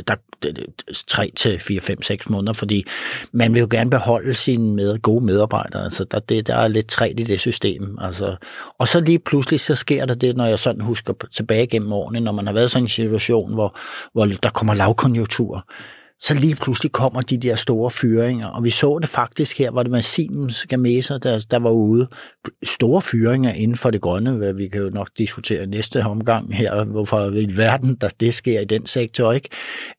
der, 0.07 0.17
3 1.07 1.33
til 1.37 1.61
4, 1.61 1.81
5, 1.81 2.03
6 2.03 2.29
måneder, 2.29 2.53
fordi 2.53 2.85
man 3.33 3.55
vil 3.55 3.61
jo 3.61 3.69
gerne 3.71 3.91
beholde 3.91 4.35
sine 4.35 4.75
med, 4.75 4.99
gode 4.99 5.25
medarbejdere. 5.25 5.85
Altså, 5.85 6.05
der, 6.05 6.19
det, 6.19 6.47
der 6.47 6.57
er 6.57 6.69
lidt 6.69 6.89
træt 6.89 7.21
i 7.21 7.23
det 7.23 7.41
system. 7.41 7.99
Altså, 8.01 8.37
og 8.79 8.89
så 8.89 9.01
lige 9.01 9.19
pludselig, 9.19 9.61
så 9.61 9.75
sker 9.75 10.07
der 10.07 10.15
det, 10.15 10.37
når 10.37 10.47
jeg 10.47 10.59
sådan 10.59 10.81
husker 10.81 11.13
tilbage 11.33 11.67
gennem 11.67 11.93
årene, 11.93 12.21
når 12.21 12.33
man 12.33 12.47
har 12.47 12.55
været 12.55 12.71
sådan 12.71 12.85
en 12.85 12.89
situation, 12.89 13.55
hvor, 13.55 13.79
hvor 14.13 14.27
der 14.27 14.51
kommer 14.51 14.75
lavkonjunktur, 14.75 15.65
så 16.21 16.35
lige 16.35 16.57
pludselig 16.57 16.93
kommer 16.93 17.21
de 17.21 17.39
der 17.39 17.55
store 17.55 17.91
fyringer, 17.91 18.47
og 18.47 18.65
vi 18.65 18.71
så 18.71 18.99
det 18.99 19.09
faktisk 19.09 19.59
her, 19.59 19.71
hvor 19.71 19.83
det 19.83 19.93
var 19.93 20.01
Siemens 20.01 20.67
Gamesa, 20.67 21.19
der, 21.19 21.45
der 21.51 21.59
var 21.59 21.71
ude. 21.71 22.09
Store 22.63 23.03
fyringer 23.03 23.53
inden 23.53 23.77
for 23.77 23.91
det 23.91 24.01
grønne, 24.01 24.33
hvad 24.33 24.53
vi 24.53 24.69
kan 24.69 24.81
jo 24.83 24.91
nok 24.91 25.09
diskutere 25.19 25.67
næste 25.67 26.03
omgang 26.05 26.57
her, 26.57 26.85
hvorfor 26.85 27.31
i 27.31 27.57
verden 27.57 27.95
der 27.95 28.09
det 28.21 28.35
sker 28.35 28.61
i 28.61 28.65
den 28.65 28.87
sektor, 28.87 29.33
ikke? 29.33 29.49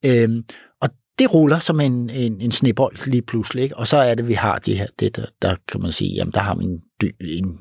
Øhm, 0.05 0.43
og 0.81 0.89
det 1.19 1.33
ruller 1.33 1.59
som 1.59 1.79
en, 1.79 2.09
en, 2.09 2.41
en 2.41 2.51
snebold 2.51 3.09
lige 3.09 3.21
pludselig, 3.21 3.63
ikke? 3.63 3.77
og 3.77 3.87
så 3.87 3.97
er 3.97 4.15
det, 4.15 4.27
vi 4.27 4.33
har 4.33 4.59
det 4.59 4.77
her, 4.77 4.87
det 4.99 5.15
der, 5.15 5.25
der 5.41 5.55
kan 5.67 5.81
man 5.81 5.91
sige, 5.91 6.13
jamen 6.13 6.33
der 6.33 6.39
har 6.39 6.55
vi 6.55 6.63
en, 6.63 6.79
dy, 7.01 7.11
en 7.21 7.57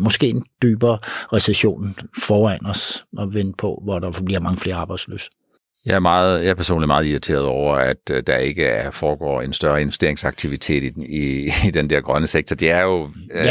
måske 0.00 0.28
en 0.28 0.44
dybere 0.62 0.98
recession 1.32 1.94
foran 2.18 2.66
os 2.66 3.04
at 3.18 3.34
vende 3.34 3.52
på, 3.58 3.82
hvor 3.84 3.98
der 3.98 4.22
bliver 4.24 4.40
mange 4.40 4.60
flere 4.60 4.76
arbejdsløse. 4.76 5.30
Jeg 5.86 5.94
er, 5.94 6.00
meget, 6.00 6.44
jeg 6.44 6.50
er 6.50 6.54
personligt 6.54 6.86
meget 6.86 7.06
irriteret 7.06 7.44
over, 7.44 7.76
at 7.76 8.10
øh, 8.10 8.22
der 8.26 8.36
ikke 8.36 8.64
er, 8.64 8.90
foregår 8.90 9.42
en 9.42 9.52
større 9.52 9.80
investeringsaktivitet 9.80 10.82
i 10.82 10.88
den, 10.88 11.02
i, 11.02 11.50
i 11.66 11.70
den 11.70 11.90
der 11.90 12.00
grønne 12.00 12.26
sektor. 12.26 12.56
Det 12.56 12.70
er 12.70 12.80
jo 12.80 13.10
øh, 13.32 13.46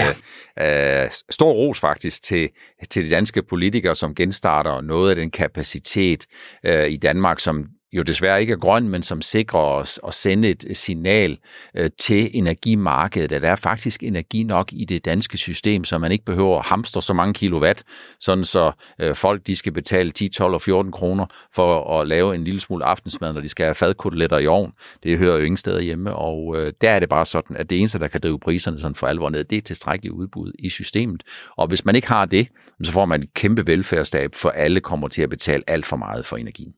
ja. 0.57 1.03
øh, 1.03 1.09
stor 1.29 1.51
ros 1.51 1.79
faktisk 1.79 2.23
til, 2.23 2.49
til 2.89 3.05
de 3.05 3.09
danske 3.09 3.43
politikere, 3.43 3.95
som 3.95 4.15
genstarter 4.15 4.81
noget 4.81 5.09
af 5.09 5.15
den 5.15 5.31
kapacitet 5.31 6.25
øh, 6.65 6.89
i 6.89 6.97
Danmark, 6.97 7.39
som 7.39 7.65
jo 7.93 8.01
desværre 8.01 8.41
ikke 8.41 8.53
er 8.53 8.57
grøn, 8.57 8.89
men 8.89 9.03
som 9.03 9.21
sikrer 9.21 9.59
os 9.59 9.99
at 10.07 10.13
sende 10.13 10.49
et 10.49 10.65
signal 10.73 11.37
øh, 11.77 11.89
til 11.99 12.29
energimarkedet, 12.33 13.31
at 13.31 13.41
der 13.41 13.51
er 13.51 13.55
faktisk 13.55 14.03
energi 14.03 14.43
nok 14.43 14.73
i 14.73 14.85
det 14.85 15.05
danske 15.05 15.37
system, 15.37 15.83
så 15.83 15.97
man 15.97 16.11
ikke 16.11 16.25
behøver 16.25 16.59
at 16.59 16.65
hamstre 16.65 17.01
så 17.01 17.13
mange 17.13 17.33
kilowatt, 17.33 17.83
sådan 18.19 18.45
så 18.45 18.71
øh, 18.99 19.15
folk 19.15 19.47
de 19.47 19.55
skal 19.55 19.71
betale 19.71 20.11
10, 20.11 20.29
12 20.29 20.53
og 20.53 20.61
14 20.61 20.91
kroner 20.91 21.25
for 21.55 21.99
at 21.99 22.07
lave 22.07 22.35
en 22.35 22.43
lille 22.43 22.59
smule 22.59 22.85
aftensmad, 22.85 23.33
når 23.33 23.41
de 23.41 23.49
skal 23.49 23.65
have 23.65 23.75
fadkoteletter 23.75 24.37
i 24.37 24.47
ovn. 24.47 24.71
Det 25.03 25.17
hører 25.17 25.37
jo 25.37 25.43
ingen 25.43 25.57
steder 25.57 25.79
hjemme, 25.79 26.15
og 26.15 26.55
øh, 26.57 26.73
der 26.81 26.89
er 26.89 26.99
det 26.99 27.09
bare 27.09 27.25
sådan, 27.25 27.57
at 27.57 27.69
det 27.69 27.79
eneste, 27.79 27.99
der 27.99 28.07
kan 28.07 28.21
drive 28.21 28.39
priserne 28.39 28.79
sådan 28.79 28.95
for 28.95 29.07
alvor 29.07 29.29
ned, 29.29 29.43
det 29.43 29.57
er 29.57 29.61
tilstrækkeligt 29.61 30.13
udbud 30.13 30.51
i 30.59 30.69
systemet. 30.69 31.23
Og 31.57 31.67
hvis 31.67 31.85
man 31.85 31.95
ikke 31.95 32.07
har 32.07 32.25
det, 32.25 32.47
så 32.83 32.91
får 32.91 33.05
man 33.05 33.23
et 33.23 33.33
kæmpe 33.33 33.67
velfærdsstab, 33.67 34.35
for 34.35 34.49
alle 34.49 34.81
kommer 34.81 35.07
til 35.07 35.21
at 35.21 35.29
betale 35.29 35.63
alt 35.67 35.85
for 35.85 35.97
meget 35.97 36.25
for 36.25 36.37
energien. 36.37 36.73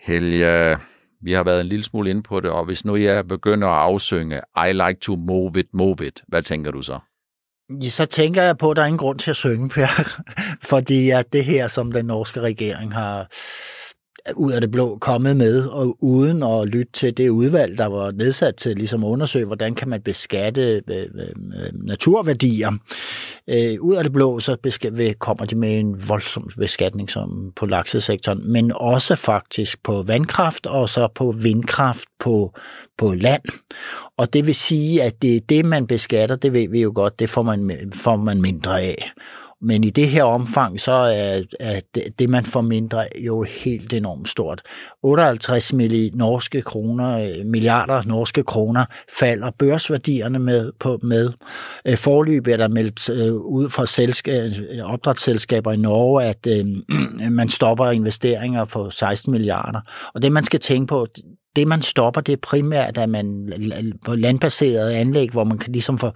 Helge, 0.00 0.76
vi 1.22 1.32
har 1.32 1.44
været 1.44 1.60
en 1.60 1.66
lille 1.66 1.84
smule 1.84 2.10
inde 2.10 2.22
på 2.22 2.40
det, 2.40 2.50
og 2.50 2.64
hvis 2.64 2.84
nu 2.84 2.96
jeg 2.96 3.28
begynder 3.28 3.68
at 3.68 3.78
afsynge 3.78 4.40
I 4.68 4.72
like 4.72 5.00
to 5.00 5.16
move 5.16 5.60
it, 5.60 5.66
move 5.72 6.06
it, 6.06 6.22
hvad 6.28 6.42
tænker 6.42 6.70
du 6.70 6.82
så? 6.82 6.98
Ja, 7.82 7.88
så 7.88 8.06
tænker 8.06 8.42
jeg 8.42 8.58
på, 8.58 8.70
at 8.70 8.76
der 8.76 8.82
er 8.82 8.86
ingen 8.86 8.98
grund 8.98 9.18
til 9.18 9.30
at 9.30 9.36
synge, 9.36 9.68
Per, 9.68 9.86
fordi 10.70 11.10
at 11.10 11.32
det 11.32 11.44
her, 11.44 11.68
som 11.68 11.92
den 11.92 12.04
norske 12.04 12.40
regering 12.40 12.94
har 12.94 13.26
ud 14.36 14.52
af 14.52 14.60
det 14.60 14.70
blå 14.70 14.98
kommet 15.00 15.36
med, 15.36 15.64
og 15.64 15.96
uden 16.00 16.42
at 16.42 16.68
lytte 16.68 16.92
til 16.92 17.16
det 17.16 17.28
udvalg, 17.28 17.78
der 17.78 17.86
var 17.86 18.10
nedsat 18.10 18.56
til 18.56 18.76
ligesom 18.76 19.04
at 19.04 19.08
undersøge, 19.08 19.44
hvordan 19.44 19.74
kan 19.74 19.88
man 19.88 20.02
beskatte 20.02 20.62
øh, 20.62 20.82
øh, 20.90 21.06
øh 21.14 21.70
naturværdier. 21.72 22.72
Øh, 23.48 23.80
ud 23.80 23.94
af 23.94 24.04
det 24.04 24.12
blå, 24.12 24.40
så 24.40 24.56
kommer 25.18 25.44
de 25.44 25.56
med 25.56 25.78
en 25.78 26.08
voldsom 26.08 26.50
beskatning 26.58 27.10
som 27.10 27.52
på 27.56 27.66
laksesektoren, 27.66 28.52
men 28.52 28.72
også 28.74 29.14
faktisk 29.14 29.82
på 29.82 30.02
vandkraft 30.02 30.66
og 30.66 30.88
så 30.88 31.08
på 31.14 31.32
vindkraft 31.32 32.08
på, 32.18 32.54
på 32.98 33.14
land. 33.14 33.42
Og 34.16 34.32
det 34.32 34.46
vil 34.46 34.54
sige, 34.54 35.02
at 35.02 35.22
det, 35.22 35.48
det, 35.48 35.64
man 35.64 35.86
beskatter, 35.86 36.36
det 36.36 36.52
ved 36.52 36.68
vi 36.68 36.80
jo 36.82 36.92
godt, 36.94 37.18
det 37.18 37.30
får 37.30 37.42
man, 37.42 37.92
får 37.94 38.16
man 38.16 38.40
mindre 38.40 38.82
af. 38.82 39.12
Men 39.60 39.84
i 39.84 39.90
det 39.90 40.08
her 40.08 40.22
omfang, 40.22 40.80
så 40.80 40.92
er, 40.92 41.42
er 41.60 41.80
det, 42.18 42.30
man 42.30 42.44
får 42.44 42.60
mindre, 42.60 43.04
jo 43.26 43.42
helt 43.42 43.92
enormt 43.92 44.28
stort. 44.28 44.62
58 45.02 45.72
milli 45.72 46.10
norske 46.14 46.62
kroner, 46.62 47.18
øh, 47.18 47.46
milliarder 47.46 48.02
norske 48.06 48.42
kroner 48.42 48.84
falder 49.18 49.50
børsværdierne 49.58 50.38
med. 50.38 50.72
På, 50.80 50.98
med. 51.02 51.32
Øh, 51.86 51.96
Forløb 51.96 52.46
er 52.46 52.56
der 52.56 52.68
meldt 52.68 53.10
øh, 53.10 53.34
ud 53.34 53.68
fra 53.68 53.86
selskab, 53.86 54.52
opdrætsselskaber 54.82 55.72
i 55.72 55.76
Norge, 55.76 56.24
at 56.24 56.46
øh, 56.46 57.30
man 57.30 57.48
stopper 57.48 57.90
investeringer 57.90 58.64
for 58.64 58.88
16 58.88 59.32
milliarder. 59.32 59.80
Og 60.14 60.22
det, 60.22 60.32
man 60.32 60.44
skal 60.44 60.60
tænke 60.60 60.86
på, 60.86 61.06
det 61.56 61.68
man 61.68 61.82
stopper, 61.82 62.20
det 62.20 62.32
er 62.32 62.36
primært, 62.42 62.98
at 62.98 63.08
man 63.08 63.52
på 64.04 64.14
landbaserede 64.14 64.96
anlæg, 64.96 65.30
hvor 65.30 65.44
man 65.44 65.58
kan 65.58 65.72
ligesom 65.72 65.98
få, 65.98 66.10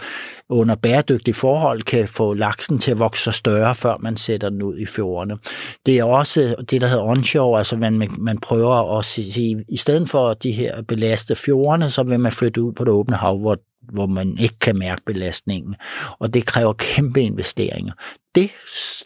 under 0.48 0.74
bæredygtige 0.74 1.34
forhold 1.34 1.82
kan 1.82 2.08
få 2.08 2.34
laksen 2.34 2.78
til 2.78 2.90
at 2.90 2.98
vokse 2.98 3.32
større, 3.32 3.74
før 3.74 3.96
man 4.00 4.16
sætter 4.16 4.50
den 4.50 4.62
ud 4.62 4.78
i 4.78 4.86
fjordene. 4.86 5.38
Det 5.86 5.98
er 5.98 6.04
også 6.04 6.54
det, 6.70 6.80
der 6.80 6.86
hedder 6.86 7.04
onshore, 7.04 7.58
altså 7.58 7.76
man, 7.76 8.10
man 8.18 8.38
prøver 8.38 8.98
at 8.98 9.04
sige, 9.04 9.64
i 9.68 9.76
stedet 9.76 10.08
for 10.08 10.34
de 10.34 10.52
her 10.52 10.82
belaste 10.82 11.36
fjordene, 11.36 11.90
så 11.90 12.02
vil 12.02 12.20
man 12.20 12.32
flytte 12.32 12.62
ud 12.62 12.72
på 12.72 12.84
det 12.84 12.92
åbne 12.92 13.16
hav, 13.16 13.38
hvor 13.38 13.58
hvor 13.82 14.06
man 14.06 14.38
ikke 14.38 14.58
kan 14.58 14.78
mærke 14.78 15.02
belastningen. 15.06 15.76
Og 16.18 16.34
det 16.34 16.46
kræver 16.46 16.72
kæmpe 16.72 17.20
investeringer. 17.20 17.92
Det, 18.34 18.50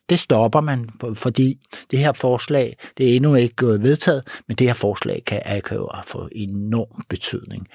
det 0.09 0.21
stopper 0.21 0.61
man, 0.61 0.91
fordi 1.15 1.59
det 1.91 1.99
her 1.99 2.13
forslag, 2.13 2.77
det 2.99 3.11
er 3.11 3.17
endnu 3.17 3.35
ikke 3.35 3.67
vedtaget, 3.67 4.23
men 4.49 4.57
det 4.57 4.67
her 4.67 4.75
forslag 4.75 5.23
kan, 5.27 5.63
kan 5.65 5.79
få 6.07 6.29
enorm 6.33 7.03
betydning. 7.09 7.69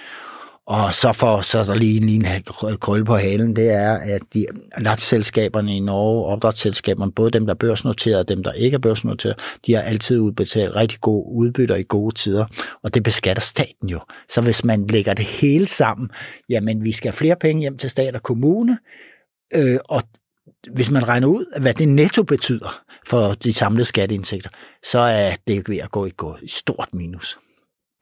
Og 0.67 0.93
så 0.93 1.13
får 1.13 1.41
så 1.41 1.63
der 1.63 1.75
lige, 1.75 1.99
lige 1.99 2.37
en 2.37 2.43
krølle 2.79 3.05
på 3.05 3.15
halen, 3.15 3.55
det 3.55 3.69
er, 3.69 3.93
at 3.93 4.21
de 4.33 4.45
laks-selskaberne 4.77 5.75
i 5.75 5.79
Norge, 5.79 6.25
opdrætsselskaberne, 6.25 7.11
både 7.11 7.31
dem, 7.31 7.45
der 7.45 7.53
er 7.53 7.57
børsnoteret 7.57 8.19
og 8.19 8.29
dem, 8.29 8.43
der 8.43 8.53
ikke 8.53 8.75
er 8.75 8.79
børsnoteret, 8.79 9.39
de 9.65 9.73
har 9.73 9.81
altid 9.81 10.19
udbetalt 10.19 10.75
rigtig 10.75 10.99
gode 11.01 11.25
udbytter 11.31 11.75
i 11.75 11.83
gode 11.83 12.15
tider, 12.15 12.45
og 12.83 12.93
det 12.93 13.03
beskatter 13.03 13.41
staten 13.41 13.89
jo. 13.89 13.99
Så 14.29 14.41
hvis 14.41 14.63
man 14.63 14.87
lægger 14.87 15.13
det 15.13 15.25
hele 15.25 15.65
sammen, 15.65 16.09
jamen 16.49 16.83
vi 16.83 16.91
skal 16.91 17.11
have 17.11 17.17
flere 17.17 17.35
penge 17.35 17.61
hjem 17.61 17.77
til 17.77 17.89
stat 17.89 18.15
og 18.15 18.23
kommune, 18.23 18.77
øh, 19.55 19.79
og 19.89 20.03
hvis 20.73 20.91
man 20.91 21.07
regner 21.07 21.27
ud, 21.27 21.61
hvad 21.61 21.73
det 21.73 21.87
netto 21.87 22.23
betyder 22.23 22.83
for 23.07 23.33
de 23.33 23.53
samlede 23.53 23.85
skatteindtægter, 23.85 24.49
så 24.83 24.99
er 24.99 25.31
det 25.47 25.69
ved 25.69 25.77
at 25.77 25.91
gå 25.91 26.05
i, 26.05 26.11
gå 26.17 26.37
i 26.41 26.47
stort 26.47 26.89
minus. 26.93 27.37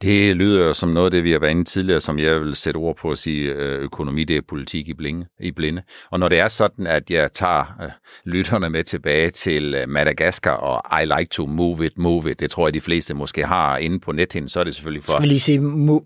Det 0.02 0.36
lyder 0.36 0.72
som 0.72 0.88
noget 0.88 1.06
af 1.06 1.10
det, 1.10 1.24
vi 1.24 1.32
har 1.32 1.38
været 1.38 1.50
inde 1.50 1.64
tidligere, 1.64 2.00
som 2.00 2.18
jeg 2.18 2.40
vil 2.40 2.54
sætte 2.54 2.78
ord 2.78 2.96
på 2.96 3.10
at 3.10 3.18
sige, 3.18 3.52
øh, 3.52 3.80
økonomi, 3.80 4.24
det 4.24 4.36
er 4.36 4.40
politik 4.48 4.88
i, 4.88 4.94
blinge, 4.94 5.26
i 5.40 5.50
blinde. 5.50 5.82
Og 6.10 6.20
når 6.20 6.28
det 6.28 6.38
er 6.38 6.48
sådan, 6.48 6.86
at 6.86 7.10
jeg 7.10 7.32
tager 7.32 7.78
øh, 7.82 7.90
lytterne 8.24 8.70
med 8.70 8.84
tilbage 8.84 9.30
til 9.30 9.74
øh, 9.74 9.88
Madagaskar 9.88 10.52
og 10.52 11.02
I 11.02 11.04
like 11.04 11.28
to 11.30 11.46
move 11.46 11.86
it, 11.86 11.98
move 11.98 12.30
it, 12.30 12.40
det 12.40 12.50
tror 12.50 12.66
jeg, 12.66 12.74
de 12.74 12.80
fleste 12.80 13.14
måske 13.14 13.46
har 13.46 13.76
inde 13.76 14.00
på 14.00 14.12
nethinden, 14.12 14.48
så 14.48 14.60
er 14.60 14.64
det 14.64 14.74
selvfølgelig 14.74 15.04
for... 15.04 15.12
Skal 15.12 15.22
vi 15.22 15.28
lige 15.28 15.40
sige 15.40 15.60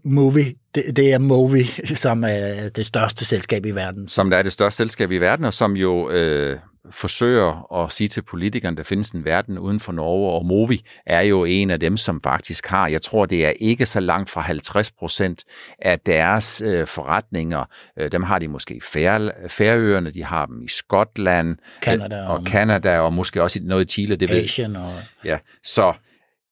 movie? 0.05 0.55
Det, 0.75 0.97
det 0.97 1.13
er 1.13 1.19
Movi, 1.19 1.65
som 1.85 2.25
er 2.25 2.69
det 2.77 2.87
største 2.87 3.25
selskab 3.25 3.67
i 3.67 3.71
verden. 3.71 4.09
Som 4.09 4.31
der 4.31 4.37
er 4.37 4.43
det 4.43 4.53
største 4.53 4.77
selskab 4.77 5.11
i 5.11 5.19
verden, 5.19 5.45
og 5.45 5.55
som 5.55 5.77
jo... 5.77 6.11
Øh, 6.11 6.59
forsøger 6.91 7.83
at 7.83 7.93
sige 7.93 8.09
til 8.09 8.23
politikerne, 8.23 8.77
der 8.77 8.83
findes 8.83 9.11
en 9.11 9.25
verden 9.25 9.59
uden 9.59 9.81
for 9.81 9.93
Norge, 9.93 10.33
og 10.33 10.47
Movi 10.47 10.85
er 11.07 11.21
jo 11.21 11.45
en 11.45 11.71
af 11.71 11.81
dem, 11.81 11.97
som 11.97 12.21
faktisk 12.21 12.67
har, 12.67 12.89
jeg 12.89 13.03
tror, 13.03 13.27
det 13.27 13.47
er 13.47 13.53
ikke 13.61 13.87
så 13.87 14.01
langt 14.01 14.31
fra 14.31 14.41
50 14.41 14.91
procent 14.91 15.45
af 15.79 16.01
deres 16.01 16.63
øh, 16.67 16.87
forretninger. 16.87 17.65
Øh, 17.99 18.13
dem 18.13 18.23
har 18.23 18.39
de 18.39 18.49
måske 18.49 18.75
i 18.75 18.81
Fær, 18.81 19.31
Færøerne, 19.49 20.11
de 20.11 20.25
har 20.25 20.47
dem 20.47 20.63
i 20.63 20.69
Skotland 20.69 21.57
Canada, 21.83 22.23
øh, 22.23 22.31
og 22.31 22.43
Canada, 22.47 22.99
og 22.99 23.13
måske 23.13 23.43
også 23.43 23.61
noget 23.63 23.85
i 23.85 23.93
Chile. 23.93 24.17
Det 24.17 24.31
Asien 24.31 24.75
ved. 24.75 24.81
og... 24.81 24.93
Ja, 25.25 25.39
så 25.63 25.93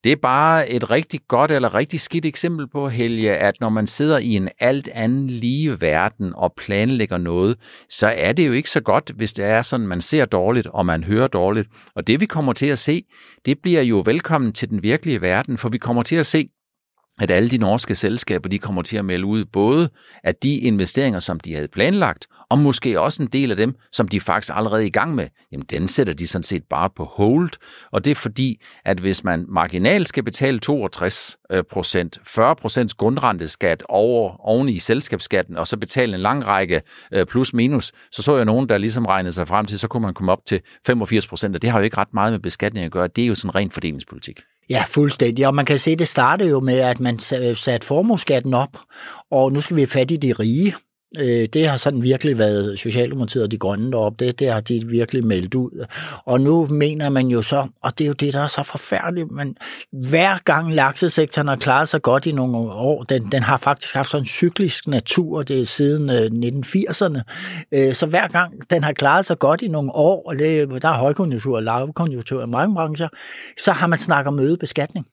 det 0.05 0.13
er 0.13 0.17
bare 0.17 0.69
et 0.69 0.91
rigtig 0.91 1.21
godt 1.29 1.51
eller 1.51 1.75
rigtig 1.75 2.01
skidt 2.01 2.27
eksempel 2.27 2.69
på, 2.69 2.89
Helge, 2.89 3.37
at 3.37 3.55
når 3.61 3.69
man 3.69 3.87
sidder 3.87 4.19
i 4.19 4.29
en 4.29 4.49
alt 4.61 4.89
anden 4.89 5.31
lige 5.31 5.81
verden 5.81 6.33
og 6.35 6.53
planlægger 6.57 7.19
noget, 7.19 7.57
så 7.89 8.07
er 8.07 8.33
det 8.33 8.47
jo 8.47 8.53
ikke 8.53 8.71
så 8.71 8.81
godt, 8.81 9.13
hvis 9.17 9.33
det 9.33 9.45
er 9.45 9.63
sådan, 9.63 9.87
man 9.87 10.01
ser 10.01 10.25
dårligt 10.25 10.67
og 10.67 10.87
man 10.87 11.05
hører 11.05 11.27
dårligt. 11.29 11.69
Og 11.97 12.07
det 12.07 12.21
vi 12.21 12.27
kommer 12.27 12.53
til 12.53 12.67
at 12.67 12.79
se, 12.79 13.03
det 13.47 13.59
bliver 13.63 13.83
jo 13.83 14.03
velkommen 14.07 14.53
til 14.53 14.71
den 14.71 14.83
virkelige 14.83 15.21
verden, 15.21 15.59
for 15.59 15.69
vi 15.69 15.79
kommer 15.79 16.03
til 16.03 16.17
at 16.17 16.27
se, 16.27 16.49
at 17.21 17.31
alle 17.31 17.51
de 17.51 17.59
norske 17.59 17.95
selskaber, 17.95 18.49
de 18.49 18.59
kommer 18.59 18.83
til 18.83 18.97
at 18.97 19.05
melde 19.05 19.27
ud 19.27 19.45
både 19.45 19.91
at 20.25 20.43
de 20.43 20.59
investeringer, 20.59 21.21
som 21.21 21.41
de 21.41 21.55
havde 21.55 21.69
planlagt, 21.69 22.27
og 22.53 22.59
måske 22.59 23.01
også 23.01 23.23
en 23.23 23.29
del 23.29 23.51
af 23.51 23.57
dem, 23.57 23.75
som 23.93 24.09
de 24.09 24.21
faktisk 24.21 24.53
allerede 24.57 24.83
er 24.83 24.87
i 24.87 24.91
gang 24.91 25.15
med, 25.15 25.29
jamen 25.53 25.67
den 25.71 25.89
sætter 25.89 26.13
de 26.13 26.27
sådan 26.27 26.43
set 26.43 26.63
bare 26.71 26.91
på 26.97 27.05
hold. 27.05 27.51
Og 27.93 28.05
det 28.05 28.11
er 28.11 28.15
fordi, 28.15 28.63
at 28.85 29.01
hvis 29.01 29.25
man 29.25 29.45
marginalt 29.49 30.09
skal 30.09 30.23
betale 30.23 30.59
62 30.59 31.37
øh, 31.53 31.65
procent, 31.71 32.19
40 32.25 32.57
procents 32.57 32.95
grundrenteskat 32.95 33.83
over, 33.89 34.49
oven 34.49 34.69
i 34.69 34.79
selskabsskatten, 34.79 35.57
og 35.57 35.69
så 35.69 35.77
betale 35.77 36.15
en 36.15 36.21
lang 36.21 36.47
række 36.47 36.83
øh, 37.13 37.27
plus 37.27 37.55
minus, 37.55 37.93
så 38.11 38.23
så 38.23 38.37
jeg 38.37 38.45
nogen, 38.45 38.69
der 38.69 38.79
ligesom 38.79 39.07
regnede 39.07 39.33
sig 39.33 39.49
frem 39.49 39.67
til, 39.67 39.79
så 39.79 39.89
kunne 39.89 40.03
man 40.03 40.15
komme 40.15 40.33
op 40.33 40.47
til 40.47 40.61
85 40.87 41.27
procent, 41.27 41.57
og 41.57 41.63
det 41.63 41.71
har 41.71 41.79
jo 41.79 41.85
ikke 41.85 41.97
ret 41.97 42.15
meget 42.15 42.33
med 42.33 42.41
beskatning 42.41 42.87
at 42.87 42.93
gøre. 42.93 43.09
Det 43.09 43.25
er 43.25 43.29
jo 43.29 43.35
sådan 43.35 43.55
ren 43.55 43.71
fordelingspolitik. 43.71 44.41
Ja, 44.71 44.85
fuldstændig. 44.89 45.47
Og 45.47 45.55
man 45.55 45.65
kan 45.65 45.79
se, 45.79 45.91
at 45.91 45.99
det 45.99 46.09
startede 46.09 46.51
jo 46.51 46.61
med, 46.61 46.79
at 46.79 47.01
man 47.01 47.15
øh, 47.15 47.57
satte 47.57 47.87
formueskatten 47.87 48.55
op, 48.55 48.79
og 49.31 49.53
nu 49.53 49.61
skal 49.61 49.77
vi 49.77 49.81
have 49.81 49.89
fat 49.89 50.11
i 50.11 50.17
de 50.17 50.33
rige. 50.33 50.75
Øh, 51.19 51.49
det 51.53 51.69
har 51.69 51.77
sådan 51.77 52.03
virkelig 52.03 52.39
været 52.39 52.79
Socialdemokratiet 52.79 53.45
og 53.45 53.51
de 53.51 53.59
grønne 53.59 53.93
deroppe, 53.93 54.25
det, 54.25 54.39
det 54.39 54.53
har 54.53 54.61
de 54.61 54.85
virkelig 54.89 55.27
meldt 55.27 55.55
ud. 55.55 55.87
Og 56.25 56.41
nu 56.41 56.67
mener 56.67 57.09
man 57.09 57.27
jo 57.27 57.43
så, 57.43 57.69
og 57.83 57.99
det 57.99 58.05
er 58.05 58.09
jo 58.09 58.13
det, 58.13 58.33
der 58.33 58.41
er 58.41 58.47
så 58.47 58.63
forfærdeligt, 58.63 59.31
men 59.31 59.57
hver 60.11 60.39
gang 60.45 60.75
laksesektoren 60.75 61.49
har 61.49 61.57
klaret 61.57 61.89
sig 61.89 62.03
godt 62.03 62.27
i 62.27 62.33
nogle 62.33 62.59
år, 62.59 63.03
den, 63.03 63.33
den 63.33 63.43
har 63.43 63.59
faktisk 63.59 63.95
haft 63.95 64.11
sådan 64.11 64.23
en 64.23 64.27
cyklisk 64.27 64.89
natur, 64.89 65.43
det 65.43 65.61
er 65.61 65.65
siden 65.65 66.11
øh, 66.11 66.51
1980'erne, 66.67 67.21
øh, 67.73 67.95
så 67.95 68.07
hver 68.07 68.29
gang 68.29 68.71
den 68.71 68.85
har 68.85 68.93
klaret 68.93 69.27
sig 69.27 69.39
godt 69.39 69.63
i 69.63 69.69
nogle 69.69 69.91
år, 69.95 70.23
og 70.27 70.39
det, 70.39 70.83
der 70.83 70.89
er 70.89 70.99
højkonjunktur 70.99 71.57
og 71.57 71.63
lavkonjunktur 71.63 72.43
i 72.43 72.47
mange 72.47 72.75
brancher, 72.75 73.09
så 73.59 73.73
har 73.73 73.87
man 73.87 73.99
snakket 73.99 74.29
om 74.29 74.41
øget 74.41 74.59
beskatning. 74.59 75.07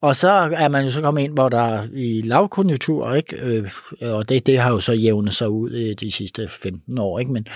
Og 0.00 0.16
så 0.16 0.28
er 0.56 0.68
man 0.68 0.84
jo 0.84 0.90
så 0.90 1.00
kommet 1.00 1.22
ind, 1.22 1.32
hvor 1.32 1.48
der 1.48 1.60
er 1.60 1.86
i 1.94 2.20
lavkonjunktur, 2.24 3.14
ikke? 3.14 3.36
Øh, 3.36 3.70
og 4.00 4.28
det, 4.28 4.46
det 4.46 4.60
har 4.60 4.70
jo 4.70 4.80
så 4.80 4.92
jævnet 4.92 5.34
sig 5.34 5.48
ud 5.48 5.70
øh, 5.70 5.94
de 6.00 6.12
sidste 6.12 6.48
15 6.48 6.98
år, 6.98 7.18
ikke? 7.18 7.32
Men, 7.32 7.46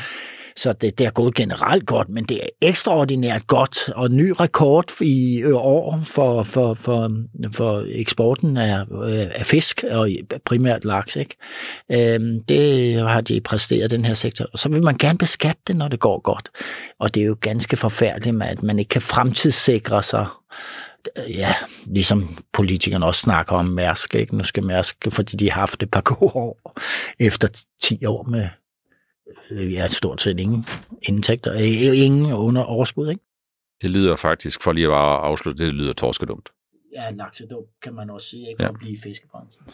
så 0.56 0.72
det, 0.72 0.98
det 0.98 1.06
er 1.06 1.10
gået 1.10 1.34
generelt 1.34 1.86
godt, 1.86 2.08
men 2.08 2.24
det 2.24 2.36
er 2.36 2.48
ekstraordinært 2.68 3.46
godt, 3.46 3.78
og 3.96 4.10
ny 4.10 4.32
rekord 4.40 5.00
i 5.00 5.38
øh, 5.38 5.54
år 5.54 6.00
for, 6.04 6.42
for, 6.42 6.74
for, 6.74 7.10
for 7.52 7.84
eksporten 7.88 8.56
af, 8.56 8.84
af 9.34 9.46
fisk, 9.46 9.84
og 9.90 10.08
primært 10.44 10.84
laks. 10.84 11.16
Ikke? 11.16 11.36
Øhm, 11.92 12.42
det 12.48 12.94
har 13.08 13.20
de 13.20 13.40
præsteret, 13.40 13.90
den 13.90 14.04
her 14.04 14.14
sektor. 14.14 14.46
Og 14.52 14.58
så 14.58 14.68
vil 14.68 14.82
man 14.82 14.96
gerne 14.96 15.18
beskatte 15.18 15.60
det, 15.66 15.76
når 15.76 15.88
det 15.88 16.00
går 16.00 16.20
godt. 16.20 16.48
Og 17.00 17.14
det 17.14 17.22
er 17.22 17.26
jo 17.26 17.36
ganske 17.40 17.76
forfærdeligt, 17.76 18.42
at 18.42 18.62
man 18.62 18.78
ikke 18.78 18.88
kan 18.88 19.02
fremtidssikre 19.02 20.02
sig 20.02 20.26
ja, 21.16 21.54
ligesom 21.86 22.38
politikerne 22.52 23.06
også 23.06 23.20
snakker 23.20 23.52
om 23.52 23.64
Mærsk, 23.64 24.14
ikke? 24.14 24.36
Nu 24.36 24.44
skal 24.44 24.64
Mærsk, 24.64 25.06
fordi 25.10 25.36
de 25.36 25.50
har 25.50 25.60
haft 25.60 25.82
et 25.82 25.90
par 25.90 26.00
gode 26.14 26.32
år 26.34 26.72
efter 27.18 27.64
10 27.82 28.06
år 28.06 28.22
med 28.22 28.48
øh, 29.50 29.72
ja, 29.72 29.88
stort 29.88 30.22
set 30.22 30.40
ingen 30.40 30.66
indtægter, 31.02 31.52
øh, 31.52 31.98
ingen 31.98 32.32
under 32.32 32.62
overskud, 32.62 33.08
ikke? 33.10 33.22
Det 33.82 33.90
lyder 33.90 34.16
faktisk, 34.16 34.62
for 34.62 34.72
lige 34.72 34.86
at 34.86 34.92
afslutte, 34.92 35.64
det 35.64 35.74
lyder 35.74 35.92
torskedumt. 35.92 36.48
Ja, 36.92 37.10
laksedumt 37.10 37.68
kan 37.82 37.94
man 37.94 38.10
også 38.10 38.28
sige, 38.28 38.48
ikke? 38.48 38.62
Ja. 38.62 38.68
At 38.68 38.74
blive 38.74 38.98
fiskebranchen. 39.02 39.66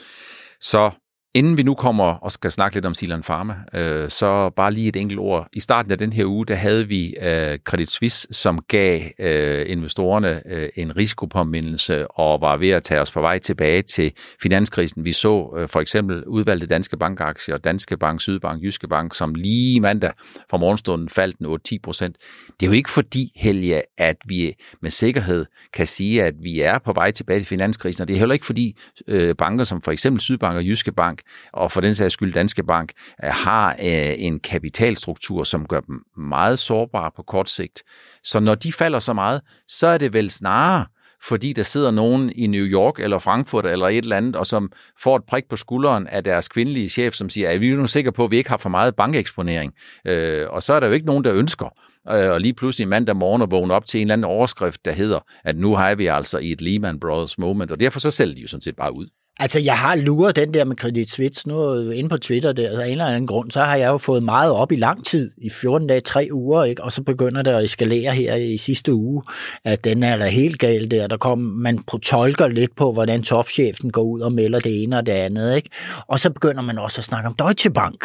Så 0.60 0.90
Inden 1.34 1.56
vi 1.56 1.62
nu 1.62 1.74
kommer 1.74 2.04
og 2.04 2.32
skal 2.32 2.50
snakke 2.50 2.76
lidt 2.76 2.86
om 2.86 2.94
Silan 2.94 3.22
Pharma, 3.22 3.54
øh, 3.74 4.10
så 4.10 4.50
bare 4.56 4.72
lige 4.72 4.88
et 4.88 4.96
enkelt 4.96 5.20
ord. 5.20 5.48
I 5.52 5.60
starten 5.60 5.92
af 5.92 5.98
den 5.98 6.12
her 6.12 6.26
uge, 6.26 6.46
der 6.46 6.54
havde 6.54 6.88
vi 6.88 7.14
øh, 7.22 7.58
Credit 7.58 7.90
Suisse, 7.90 8.28
som 8.30 8.58
gav 8.68 9.00
øh, 9.18 9.70
investorerne 9.70 10.42
øh, 10.46 10.68
en 10.76 10.96
risikopåmindelse 10.96 12.10
og 12.10 12.40
var 12.40 12.56
ved 12.56 12.70
at 12.70 12.84
tage 12.84 13.00
os 13.00 13.10
på 13.10 13.20
vej 13.20 13.38
tilbage 13.38 13.82
til 13.82 14.12
finanskrisen. 14.42 15.04
Vi 15.04 15.12
så 15.12 15.54
øh, 15.58 15.68
for 15.68 15.80
eksempel 15.80 16.24
udvalgte 16.24 16.66
danske 16.66 16.96
bankaktier, 16.96 17.58
Danske 17.58 17.96
Bank, 17.96 18.20
Sydbank, 18.20 18.62
Jyske 18.62 18.88
Bank, 18.88 19.14
som 19.14 19.34
lige 19.34 19.80
mandag 19.80 20.12
fra 20.50 20.56
morgenstunden 20.56 21.08
faldt 21.08 21.38
den 21.38 21.46
8-10 21.74 21.76
procent. 21.82 22.16
Det 22.60 22.66
er 22.66 22.70
jo 22.70 22.76
ikke 22.76 22.90
fordi, 22.90 23.32
Helge, 23.36 23.82
at 23.98 24.16
vi 24.26 24.54
med 24.82 24.90
sikkerhed 24.90 25.46
kan 25.72 25.86
sige, 25.86 26.24
at 26.24 26.34
vi 26.42 26.60
er 26.60 26.78
på 26.78 26.92
vej 26.92 27.10
tilbage 27.10 27.40
til 27.40 27.46
finanskrisen, 27.46 28.02
og 28.02 28.08
det 28.08 28.14
er 28.14 28.18
heller 28.18 28.32
ikke 28.32 28.46
fordi 28.46 28.76
øh, 29.08 29.34
banker 29.36 29.64
som 29.64 29.82
for 29.82 29.92
eksempel 29.92 30.20
Sydbank 30.20 30.56
og 30.56 30.66
Jyske 30.66 30.92
Bank 30.92 31.21
og 31.52 31.72
for 31.72 31.80
den 31.80 31.94
sags 31.94 32.14
skyld 32.14 32.32
Danske 32.32 32.64
Bank, 32.64 32.92
øh, 33.24 33.30
har 33.32 33.70
øh, 33.72 34.14
en 34.16 34.40
kapitalstruktur, 34.40 35.44
som 35.44 35.66
gør 35.66 35.80
dem 35.80 36.02
meget 36.16 36.58
sårbare 36.58 37.10
på 37.16 37.22
kort 37.22 37.50
sigt. 37.50 37.82
Så 38.24 38.40
når 38.40 38.54
de 38.54 38.72
falder 38.72 38.98
så 38.98 39.12
meget, 39.12 39.40
så 39.68 39.86
er 39.86 39.98
det 39.98 40.12
vel 40.12 40.30
snarere, 40.30 40.86
fordi 41.22 41.52
der 41.52 41.62
sidder 41.62 41.90
nogen 41.90 42.32
i 42.34 42.46
New 42.46 42.64
York 42.64 43.00
eller 43.00 43.18
Frankfurt 43.18 43.66
eller 43.66 43.88
et 43.88 43.98
eller 43.98 44.16
andet, 44.16 44.36
og 44.36 44.46
som 44.46 44.72
får 45.02 45.16
et 45.16 45.22
prik 45.28 45.44
på 45.48 45.56
skulderen 45.56 46.06
af 46.06 46.24
deres 46.24 46.48
kvindelige 46.48 46.88
chef, 46.88 47.14
som 47.14 47.30
siger, 47.30 47.50
at 47.50 47.60
vi 47.60 47.70
er 47.70 47.76
nu 47.76 47.86
sikre 47.86 48.12
på, 48.12 48.24
at 48.24 48.30
vi 48.30 48.36
ikke 48.36 48.50
har 48.50 48.56
for 48.56 48.68
meget 48.68 48.96
bankeksponering. 48.96 49.72
Øh, 50.06 50.46
og 50.50 50.62
så 50.62 50.72
er 50.72 50.80
der 50.80 50.86
jo 50.86 50.92
ikke 50.92 51.06
nogen, 51.06 51.24
der 51.24 51.34
ønsker 51.34 51.66
øh, 52.10 52.30
og 52.30 52.40
lige 52.40 52.54
pludselig 52.54 52.88
mandag 52.88 53.16
morgen 53.16 53.42
og 53.42 53.50
vågne 53.50 53.74
op 53.74 53.86
til 53.86 54.00
en 54.00 54.06
eller 54.06 54.12
anden 54.12 54.24
overskrift, 54.24 54.84
der 54.84 54.92
hedder, 54.92 55.20
at 55.44 55.56
nu 55.56 55.74
har 55.74 55.94
vi 55.94 56.06
altså 56.06 56.38
i 56.38 56.52
et 56.52 56.60
Lehman 56.60 57.00
Brothers 57.00 57.38
moment, 57.38 57.70
og 57.70 57.80
derfor 57.80 58.00
så 58.00 58.10
sælger 58.10 58.34
de 58.34 58.40
jo 58.40 58.48
sådan 58.48 58.62
set 58.62 58.76
bare 58.76 58.94
ud. 58.94 59.06
Altså, 59.40 59.58
jeg 59.58 59.78
har 59.78 59.96
luret 59.96 60.36
den 60.36 60.54
der 60.54 60.64
med 60.64 60.76
Credit 60.76 61.10
Suisse 61.10 61.48
nu 61.48 61.90
inde 61.90 62.08
på 62.08 62.16
Twitter 62.16 62.52
der, 62.52 62.80
af 62.80 62.86
en 62.86 62.90
eller 62.90 63.06
anden 63.06 63.26
grund, 63.26 63.50
så 63.50 63.60
har 63.60 63.76
jeg 63.76 63.88
jo 63.88 63.98
fået 63.98 64.22
meget 64.22 64.52
op 64.52 64.72
i 64.72 64.76
lang 64.76 65.06
tid, 65.06 65.30
i 65.38 65.50
14 65.50 65.88
dage, 65.88 66.00
3 66.00 66.28
uger, 66.32 66.64
ikke? 66.64 66.84
og 66.84 66.92
så 66.92 67.02
begynder 67.02 67.42
det 67.42 67.50
at 67.50 67.64
eskalere 67.64 68.14
her 68.14 68.34
i 68.34 68.56
sidste 68.56 68.94
uge, 68.94 69.22
at 69.64 69.84
den 69.84 70.02
er 70.02 70.16
da 70.16 70.28
helt 70.28 70.58
galt 70.58 70.90
der. 70.90 71.06
Der 71.06 71.16
kom, 71.16 71.38
man 71.38 71.78
tolker 72.02 72.46
lidt 72.46 72.76
på, 72.76 72.92
hvordan 72.92 73.22
topchefen 73.22 73.90
går 73.90 74.02
ud 74.02 74.20
og 74.20 74.32
melder 74.32 74.60
det 74.60 74.82
ene 74.82 74.98
og 74.98 75.06
det 75.06 75.12
andet, 75.12 75.56
ikke? 75.56 75.70
Og 76.06 76.20
så 76.20 76.30
begynder 76.30 76.62
man 76.62 76.78
også 76.78 77.00
at 77.00 77.04
snakke 77.04 77.28
om 77.28 77.34
Deutsche 77.34 77.70
Bank. 77.70 78.04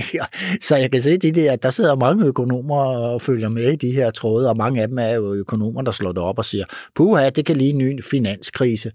så 0.68 0.76
jeg 0.76 0.90
kan 0.90 1.02
se, 1.02 1.16
de 1.16 1.32
der, 1.32 1.56
der 1.56 1.70
sidder 1.70 1.96
mange 1.96 2.24
økonomer 2.24 2.84
og 2.84 3.22
følger 3.22 3.48
med 3.48 3.72
i 3.72 3.76
de 3.76 3.92
her 3.92 4.10
tråde, 4.10 4.50
og 4.50 4.56
mange 4.56 4.82
af 4.82 4.88
dem 4.88 4.98
er 4.98 5.10
jo 5.10 5.34
økonomer, 5.34 5.82
der 5.82 5.92
slår 5.92 6.12
det 6.12 6.22
op 6.22 6.38
og 6.38 6.44
siger, 6.44 6.64
puha, 6.94 7.30
det 7.30 7.46
kan 7.46 7.56
lige 7.56 7.70
en 7.70 7.78
ny 7.78 8.04
finanskrise. 8.04 8.92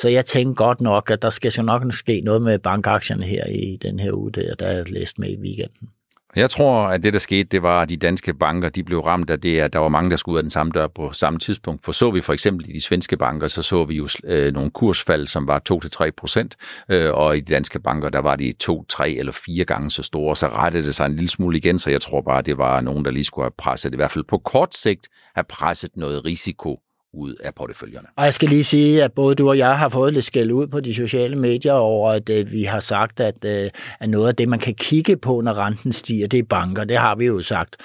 Så 0.00 0.08
jeg 0.08 0.26
tænker 0.26 0.54
godt 0.54 0.80
nok, 0.80 1.07
at 1.10 1.22
der 1.22 1.30
skal 1.30 1.52
jo 1.56 1.62
nok 1.62 1.82
ske 1.90 2.20
noget 2.24 2.42
med 2.42 2.58
bankaktierne 2.58 3.26
her 3.26 3.46
i 3.46 3.78
den 3.82 4.00
her 4.00 4.12
uge, 4.12 4.32
der, 4.32 4.54
der 4.54 4.66
er 4.66 4.84
læst 4.84 5.18
med 5.18 5.28
i 5.28 5.36
weekenden. 5.36 5.88
Jeg 6.36 6.50
tror, 6.50 6.86
at 6.86 7.02
det, 7.02 7.12
der 7.12 7.18
skete, 7.18 7.48
det 7.48 7.62
var, 7.62 7.82
at 7.82 7.88
de 7.88 7.96
danske 7.96 8.34
banker 8.34 8.68
de 8.68 8.84
blev 8.84 9.00
ramt 9.00 9.30
af 9.30 9.40
det, 9.40 9.60
at 9.60 9.72
der 9.72 9.78
var 9.78 9.88
mange, 9.88 10.10
der 10.10 10.16
skulle 10.16 10.34
ud 10.34 10.38
af 10.38 10.42
den 10.42 10.50
samme 10.50 10.72
dør 10.74 10.86
på 10.86 11.12
samme 11.12 11.38
tidspunkt. 11.38 11.84
For 11.84 11.92
så 11.92 12.10
vi 12.10 12.20
for 12.20 12.32
eksempel 12.32 12.70
i 12.70 12.72
de 12.72 12.80
svenske 12.80 13.16
banker, 13.16 13.48
så 13.48 13.62
så 13.62 13.84
vi 13.84 13.96
jo 13.96 14.08
øh, 14.24 14.52
nogle 14.52 14.70
kursfald, 14.70 15.26
som 15.26 15.46
var 15.46 15.62
2-3 16.06 16.10
procent, 16.16 16.56
øh, 16.88 17.12
og 17.14 17.36
i 17.36 17.40
de 17.40 17.54
danske 17.54 17.80
banker, 17.80 18.08
der 18.08 18.18
var 18.18 18.36
de 18.36 18.52
2, 18.52 18.84
3 18.84 19.10
eller 19.10 19.32
4 19.32 19.64
gange 19.64 19.90
så 19.90 20.02
store. 20.02 20.36
Så 20.36 20.48
rettede 20.48 20.84
det 20.84 20.94
sig 20.94 21.06
en 21.06 21.16
lille 21.16 21.28
smule 21.28 21.58
igen, 21.58 21.78
så 21.78 21.90
jeg 21.90 22.00
tror 22.00 22.20
bare, 22.20 22.42
det 22.42 22.58
var 22.58 22.80
nogen, 22.80 23.04
der 23.04 23.10
lige 23.10 23.24
skulle 23.24 23.44
have 23.44 23.54
presset, 23.58 23.92
i 23.92 23.96
hvert 23.96 24.10
fald 24.10 24.24
på 24.28 24.38
kort 24.38 24.74
sigt, 24.74 25.08
have 25.34 25.44
presset 25.48 25.90
noget 25.96 26.24
risiko 26.24 26.80
ud 27.14 27.34
af 27.34 27.54
porteføljerne. 27.54 28.08
Og 28.16 28.24
jeg 28.24 28.34
skal 28.34 28.48
lige 28.48 28.64
sige, 28.64 29.04
at 29.04 29.12
både 29.12 29.34
du 29.34 29.48
og 29.48 29.58
jeg 29.58 29.78
har 29.78 29.88
fået 29.88 30.12
lidt 30.12 30.24
skæld 30.24 30.52
ud 30.52 30.66
på 30.66 30.80
de 30.80 30.94
sociale 30.94 31.36
medier 31.36 31.72
over, 31.72 32.10
at 32.10 32.28
øh, 32.28 32.52
vi 32.52 32.62
har 32.62 32.80
sagt, 32.80 33.20
at, 33.20 33.44
øh, 33.44 33.70
at 34.00 34.08
noget 34.08 34.28
af 34.28 34.36
det, 34.36 34.48
man 34.48 34.58
kan 34.58 34.74
kigge 34.74 35.16
på, 35.16 35.40
når 35.40 35.54
renten 35.54 35.92
stiger, 35.92 36.26
det 36.26 36.38
er 36.38 36.42
banker. 36.42 36.84
Det 36.84 36.96
har 36.96 37.14
vi 37.14 37.26
jo 37.26 37.42
sagt. 37.42 37.76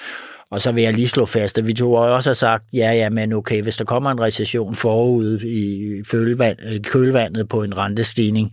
Og 0.50 0.60
så 0.60 0.72
vil 0.72 0.82
jeg 0.82 0.94
lige 0.94 1.08
slå 1.08 1.26
fast, 1.26 1.58
at 1.58 1.66
vi 1.66 1.74
to 1.74 1.92
også 1.92 2.30
har 2.30 2.34
sagt, 2.34 2.64
ja, 2.72 2.92
ja, 2.92 3.10
men 3.10 3.32
okay, 3.32 3.62
hvis 3.62 3.76
der 3.76 3.84
kommer 3.84 4.10
en 4.10 4.20
recession 4.20 4.74
forud 4.74 5.40
i 5.40 5.82
øh, 5.82 6.82
kølvandet 6.82 7.48
på 7.48 7.62
en 7.62 7.76
rentestigning, 7.76 8.52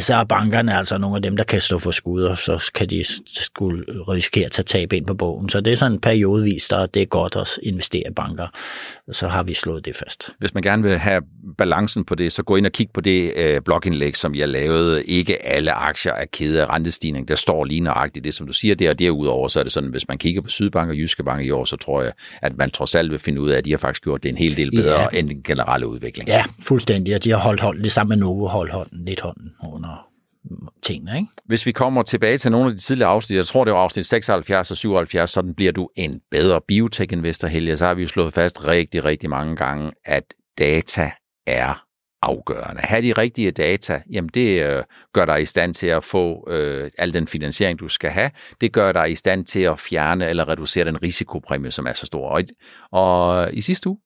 så 0.00 0.14
er 0.14 0.24
bankerne 0.24 0.76
altså 0.76 0.98
nogle 0.98 1.16
af 1.16 1.22
dem, 1.22 1.36
der 1.36 1.44
kan 1.44 1.60
stå 1.60 1.78
for 1.78 1.90
skud, 1.90 2.22
og 2.22 2.38
så 2.38 2.70
kan 2.74 2.90
de 2.90 3.04
skulle 3.26 3.84
risikere 4.08 4.46
at 4.46 4.52
tage 4.52 4.64
tab 4.64 4.92
ind 4.92 5.06
på 5.06 5.14
bogen. 5.14 5.48
Så 5.48 5.60
det 5.60 5.72
er 5.72 5.76
sådan 5.76 6.00
periodevis, 6.00 6.68
der 6.68 6.86
det 6.86 7.02
er 7.02 7.06
godt 7.06 7.36
at 7.36 7.48
investere 7.62 8.02
i 8.10 8.12
banker. 8.16 8.46
Så 9.12 9.28
har 9.28 9.42
vi 9.42 9.54
slået 9.54 9.84
det 9.84 9.96
fast. 9.96 10.30
Hvis 10.38 10.54
man 10.54 10.62
gerne 10.62 10.82
vil 10.82 10.98
have 10.98 11.22
balancen 11.58 12.04
på 12.04 12.14
det, 12.14 12.32
så 12.32 12.42
gå 12.42 12.56
ind 12.56 12.66
og 12.66 12.72
kig 12.72 12.88
på 12.94 13.00
det 13.00 13.32
øh, 13.36 13.60
blogindlæg, 13.60 14.16
som 14.16 14.34
jeg 14.34 14.48
lavede. 14.48 15.04
Ikke 15.04 15.46
alle 15.46 15.72
aktier 15.72 16.12
er 16.12 16.24
kede 16.32 16.62
af 16.62 16.68
rentestigning. 16.68 17.28
Der 17.28 17.34
står 17.34 17.64
lige 17.64 17.80
nøjagtigt 17.80 18.24
det, 18.24 18.34
som 18.34 18.46
du 18.46 18.52
siger 18.52 18.74
der, 18.74 18.90
og 18.90 18.98
derudover 18.98 19.48
så 19.48 19.58
er 19.58 19.62
det 19.62 19.72
sådan, 19.72 19.90
hvis 19.90 20.08
man 20.08 20.18
kigger 20.18 20.40
på 20.42 20.48
Sydbank 20.48 20.90
og 20.90 20.96
Jyske 20.96 21.24
Bank 21.24 21.44
i 21.46 21.50
år, 21.50 21.64
så 21.64 21.76
tror 21.76 22.02
jeg, 22.02 22.12
at 22.42 22.56
man 22.56 22.70
trods 22.70 22.94
alt 22.94 23.10
vil 23.10 23.18
finde 23.18 23.40
ud 23.40 23.50
af, 23.50 23.58
at 23.58 23.64
de 23.64 23.70
har 23.70 23.78
faktisk 23.78 24.02
gjort 24.02 24.22
det 24.22 24.28
en 24.28 24.36
hel 24.36 24.56
del 24.56 24.70
bedre 24.70 25.00
ja. 25.00 25.18
end 25.18 25.28
den 25.28 25.42
generelle 25.42 25.86
udvikling. 25.86 26.28
Ja, 26.28 26.44
fuldstændig, 26.60 27.14
og 27.14 27.24
de 27.24 27.30
har 27.30 27.38
holdt 27.38 27.60
hånden, 27.60 27.84
det 27.84 27.92
samme 27.92 28.08
med 28.08 28.16
Novo 28.16 28.46
holdt 28.46 28.72
hånden, 28.72 29.04
lidt 29.04 29.20
hånden 29.20 29.52
under 29.76 30.08
tingene. 30.82 31.16
Ikke? 31.16 31.28
Hvis 31.44 31.66
vi 31.66 31.72
kommer 31.72 32.02
tilbage 32.02 32.38
til 32.38 32.50
nogle 32.50 32.66
af 32.66 32.72
de 32.72 32.78
tidligere 32.78 33.10
afsnit, 33.10 33.36
jeg 33.36 33.46
tror 33.46 33.64
det 33.64 33.72
var 33.72 33.80
afsnit 33.80 34.06
76 34.06 34.70
og 34.70 34.76
77, 34.76 35.30
sådan 35.30 35.54
bliver 35.54 35.72
du 35.72 35.88
en 35.96 36.20
bedre 36.30 36.60
biotech-investor, 36.68 37.48
Helge. 37.48 37.76
Så 37.76 37.86
har 37.86 37.94
vi 37.94 38.02
jo 38.02 38.08
slået 38.08 38.34
fast 38.34 38.64
rigtig, 38.66 39.04
rigtig 39.04 39.30
mange 39.30 39.56
gange, 39.56 39.92
at 40.04 40.34
data 40.58 41.10
er 41.46 41.86
afgørende. 42.22 42.80
Have 42.82 43.02
de 43.02 43.12
rigtige 43.12 43.50
data, 43.50 44.02
jamen 44.10 44.30
det 44.34 44.62
øh, 44.62 44.82
gør 45.12 45.24
dig 45.24 45.42
i 45.42 45.44
stand 45.44 45.74
til 45.74 45.86
at 45.86 46.04
få 46.04 46.50
øh, 46.50 46.90
al 46.98 47.14
den 47.14 47.26
finansiering, 47.28 47.78
du 47.78 47.88
skal 47.88 48.10
have. 48.10 48.30
Det 48.60 48.72
gør 48.72 48.92
dig 48.92 49.10
i 49.10 49.14
stand 49.14 49.44
til 49.44 49.60
at 49.60 49.78
fjerne 49.78 50.28
eller 50.28 50.48
reducere 50.48 50.84
den 50.84 51.02
risikopræmie, 51.02 51.70
som 51.70 51.86
er 51.86 51.92
så 51.92 52.06
stor. 52.06 52.28
Og, 52.28 52.42
og 52.92 53.54
i 53.54 53.60
sidste 53.60 53.88
uge, 53.88 53.98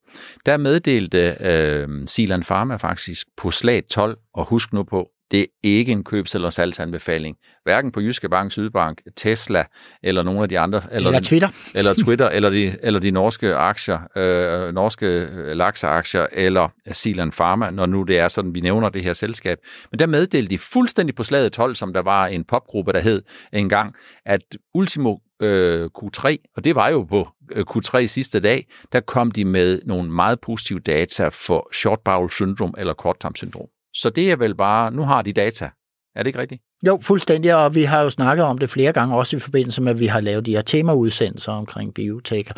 der 0.46 0.56
meddelte 0.56 1.34
øh, 1.40 1.88
Silan 2.06 2.42
Pharma 2.42 2.76
faktisk 2.76 3.26
på 3.36 3.50
slag 3.50 3.82
12, 3.90 4.18
og 4.34 4.44
husk 4.44 4.72
nu 4.72 4.82
på, 4.82 5.08
det 5.30 5.40
er 5.40 5.46
ikke 5.62 5.92
en 5.92 6.04
købs- 6.04 6.34
eller 6.34 6.50
salgsanbefaling. 6.50 7.36
Hverken 7.64 7.92
på 7.92 8.00
Jyske 8.00 8.28
Bank, 8.28 8.52
Sydbank, 8.52 9.00
Tesla 9.16 9.64
eller 10.02 10.22
nogle 10.22 10.42
af 10.42 10.48
de 10.48 10.58
andre. 10.58 10.80
Eller, 10.92 11.08
eller 11.08 11.20
Twitter. 11.20 11.48
Eller 11.74 11.94
Twitter, 12.04 12.28
eller 12.28 12.50
de, 12.50 12.76
eller 12.82 13.00
de 13.00 13.10
norske 13.10 13.54
aktier, 13.54 13.98
øh, 14.16 14.74
norske 14.74 15.06
øh, 15.06 15.56
lakseaktier, 15.56 16.26
eller 16.32 16.68
Silan 16.92 17.30
Pharma, 17.30 17.70
når 17.70 17.86
nu 17.86 18.02
det 18.02 18.18
er 18.18 18.28
sådan, 18.28 18.54
vi 18.54 18.60
nævner 18.60 18.88
det 18.88 19.02
her 19.02 19.12
selskab. 19.12 19.58
Men 19.90 19.98
der 19.98 20.06
meddelte 20.06 20.50
de 20.50 20.58
fuldstændig 20.58 21.14
på 21.14 21.22
slaget 21.22 21.52
12, 21.52 21.74
som 21.74 21.92
der 21.92 22.02
var 22.02 22.26
en 22.26 22.44
popgruppe, 22.44 22.92
der 22.92 23.00
hed 23.00 23.22
engang, 23.52 23.94
at 24.26 24.40
Ultimo 24.74 25.16
øh, 25.42 25.90
Q3, 25.98 26.36
og 26.56 26.64
det 26.64 26.74
var 26.74 26.88
jo 26.88 27.02
på 27.02 27.28
øh, 27.52 27.64
Q3 27.70 28.06
sidste 28.06 28.40
dag, 28.40 28.66
der 28.92 29.00
kom 29.00 29.30
de 29.30 29.44
med 29.44 29.80
nogle 29.86 30.10
meget 30.10 30.40
positive 30.40 30.80
data 30.80 31.28
for 31.28 31.68
short 31.74 32.00
bowel 32.04 32.30
syndrom 32.30 32.74
eller 32.78 32.92
kort 32.92 33.26
syndrom. 33.34 33.66
Så 33.94 34.10
det 34.10 34.30
er 34.30 34.36
vel 34.36 34.54
bare, 34.54 34.90
nu 34.90 35.02
har 35.02 35.22
de 35.22 35.32
data. 35.32 35.70
Er 36.14 36.22
det 36.22 36.26
ikke 36.26 36.38
rigtigt? 36.38 36.62
Jo, 36.86 36.98
fuldstændig, 37.02 37.54
og 37.56 37.74
vi 37.74 37.82
har 37.82 38.02
jo 38.02 38.10
snakket 38.10 38.44
om 38.44 38.58
det 38.58 38.70
flere 38.70 38.92
gange, 38.92 39.16
også 39.16 39.36
i 39.36 39.38
forbindelse 39.38 39.82
med, 39.82 39.92
at 39.92 40.00
vi 40.00 40.06
har 40.06 40.20
lavet 40.20 40.46
de 40.46 40.50
her 40.50 40.62
temaudsendelser 40.62 41.52
omkring 41.52 41.94
biotech 41.94 42.50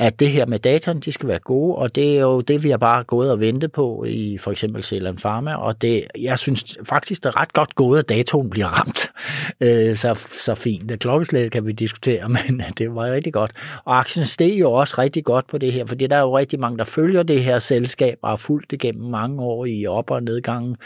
at 0.00 0.20
det 0.20 0.30
her 0.30 0.46
med 0.46 0.58
dataen, 0.58 1.00
de 1.00 1.12
skal 1.12 1.28
være 1.28 1.38
gode, 1.38 1.76
og 1.76 1.94
det 1.94 2.16
er 2.16 2.20
jo 2.20 2.40
det, 2.40 2.62
vi 2.62 2.70
har 2.70 2.76
bare 2.76 3.04
gået 3.04 3.30
og 3.30 3.40
ventet 3.40 3.72
på 3.72 4.04
i 4.08 4.38
for 4.38 4.50
eksempel 4.50 4.82
Zealand 4.82 5.18
Pharma, 5.18 5.54
og 5.54 5.82
det, 5.82 6.04
jeg 6.18 6.38
synes 6.38 6.78
faktisk, 6.84 7.22
det 7.22 7.28
er 7.28 7.40
ret 7.40 7.52
godt 7.52 7.74
gået, 7.74 7.98
at 7.98 8.08
datoen 8.08 8.50
bliver 8.50 8.66
ramt 8.66 9.10
øh, 9.60 9.96
så, 9.96 10.14
så 10.44 10.54
fint. 10.54 10.88
Det 10.88 11.00
klokkeslæt 11.00 11.50
kan 11.50 11.66
vi 11.66 11.72
diskutere, 11.72 12.28
men 12.38 12.62
det 12.78 12.94
var 12.94 13.12
rigtig 13.12 13.32
godt. 13.32 13.52
Og 13.84 13.98
aktien 13.98 14.26
steg 14.26 14.60
jo 14.60 14.72
også 14.72 14.94
rigtig 14.98 15.24
godt 15.24 15.46
på 15.46 15.58
det 15.58 15.72
her, 15.72 15.86
fordi 15.86 16.06
der 16.06 16.16
er 16.16 16.20
jo 16.20 16.38
rigtig 16.38 16.60
mange, 16.60 16.78
der 16.78 16.84
følger 16.84 17.22
det 17.22 17.44
her 17.44 17.58
selskab 17.58 18.18
og 18.22 18.28
har 18.28 18.36
fulgt 18.36 18.70
det 18.70 18.80
gennem 18.80 19.10
mange 19.10 19.42
år 19.42 19.66
i 19.66 19.86
op- 19.86 20.10
og 20.10 20.22
nedgangen, 20.22 20.76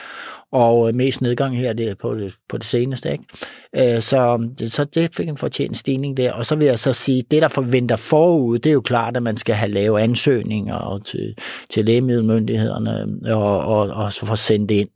og 0.55 0.89
øh, 0.89 0.95
mest 0.95 1.23
nedgang 1.23 1.59
her 1.59 1.73
det 1.73 1.89
er 1.89 1.95
på, 1.95 2.15
det, 2.15 2.35
på 2.49 2.59
det 2.59 2.67
seneste. 2.67 3.13
Ikke? 3.13 3.95
Øh, 3.97 4.03
så, 4.03 4.49
så 4.67 4.85
det 4.85 5.15
fik 5.15 5.29
en 5.29 5.37
fortjent 5.37 5.77
stigning 5.77 6.17
der. 6.17 6.33
Og 6.33 6.47
så 6.47 6.57
vil 6.57 6.67
jeg 6.67 6.79
så 6.79 6.93
sige, 6.93 7.25
det 7.31 7.43
der 7.43 7.49
forventer 7.49 7.97
forud, 7.97 8.59
det 8.59 8.71
er 8.71 8.75
jo 8.75 8.81
klart, 8.81 9.04
at 9.07 9.23
man 9.23 9.37
skal 9.37 9.55
have 9.55 9.73
lavet 9.73 10.01
ansøgninger 10.01 11.01
til, 11.05 11.35
til 11.71 11.85
lægemiddelmyndighederne 11.85 13.19
øh, 13.27 13.39
og, 13.39 13.59
og, 13.59 14.05
og 14.05 14.13
så 14.13 14.27
få 14.27 14.37
sendt 14.37 14.71
ind. 14.71 14.89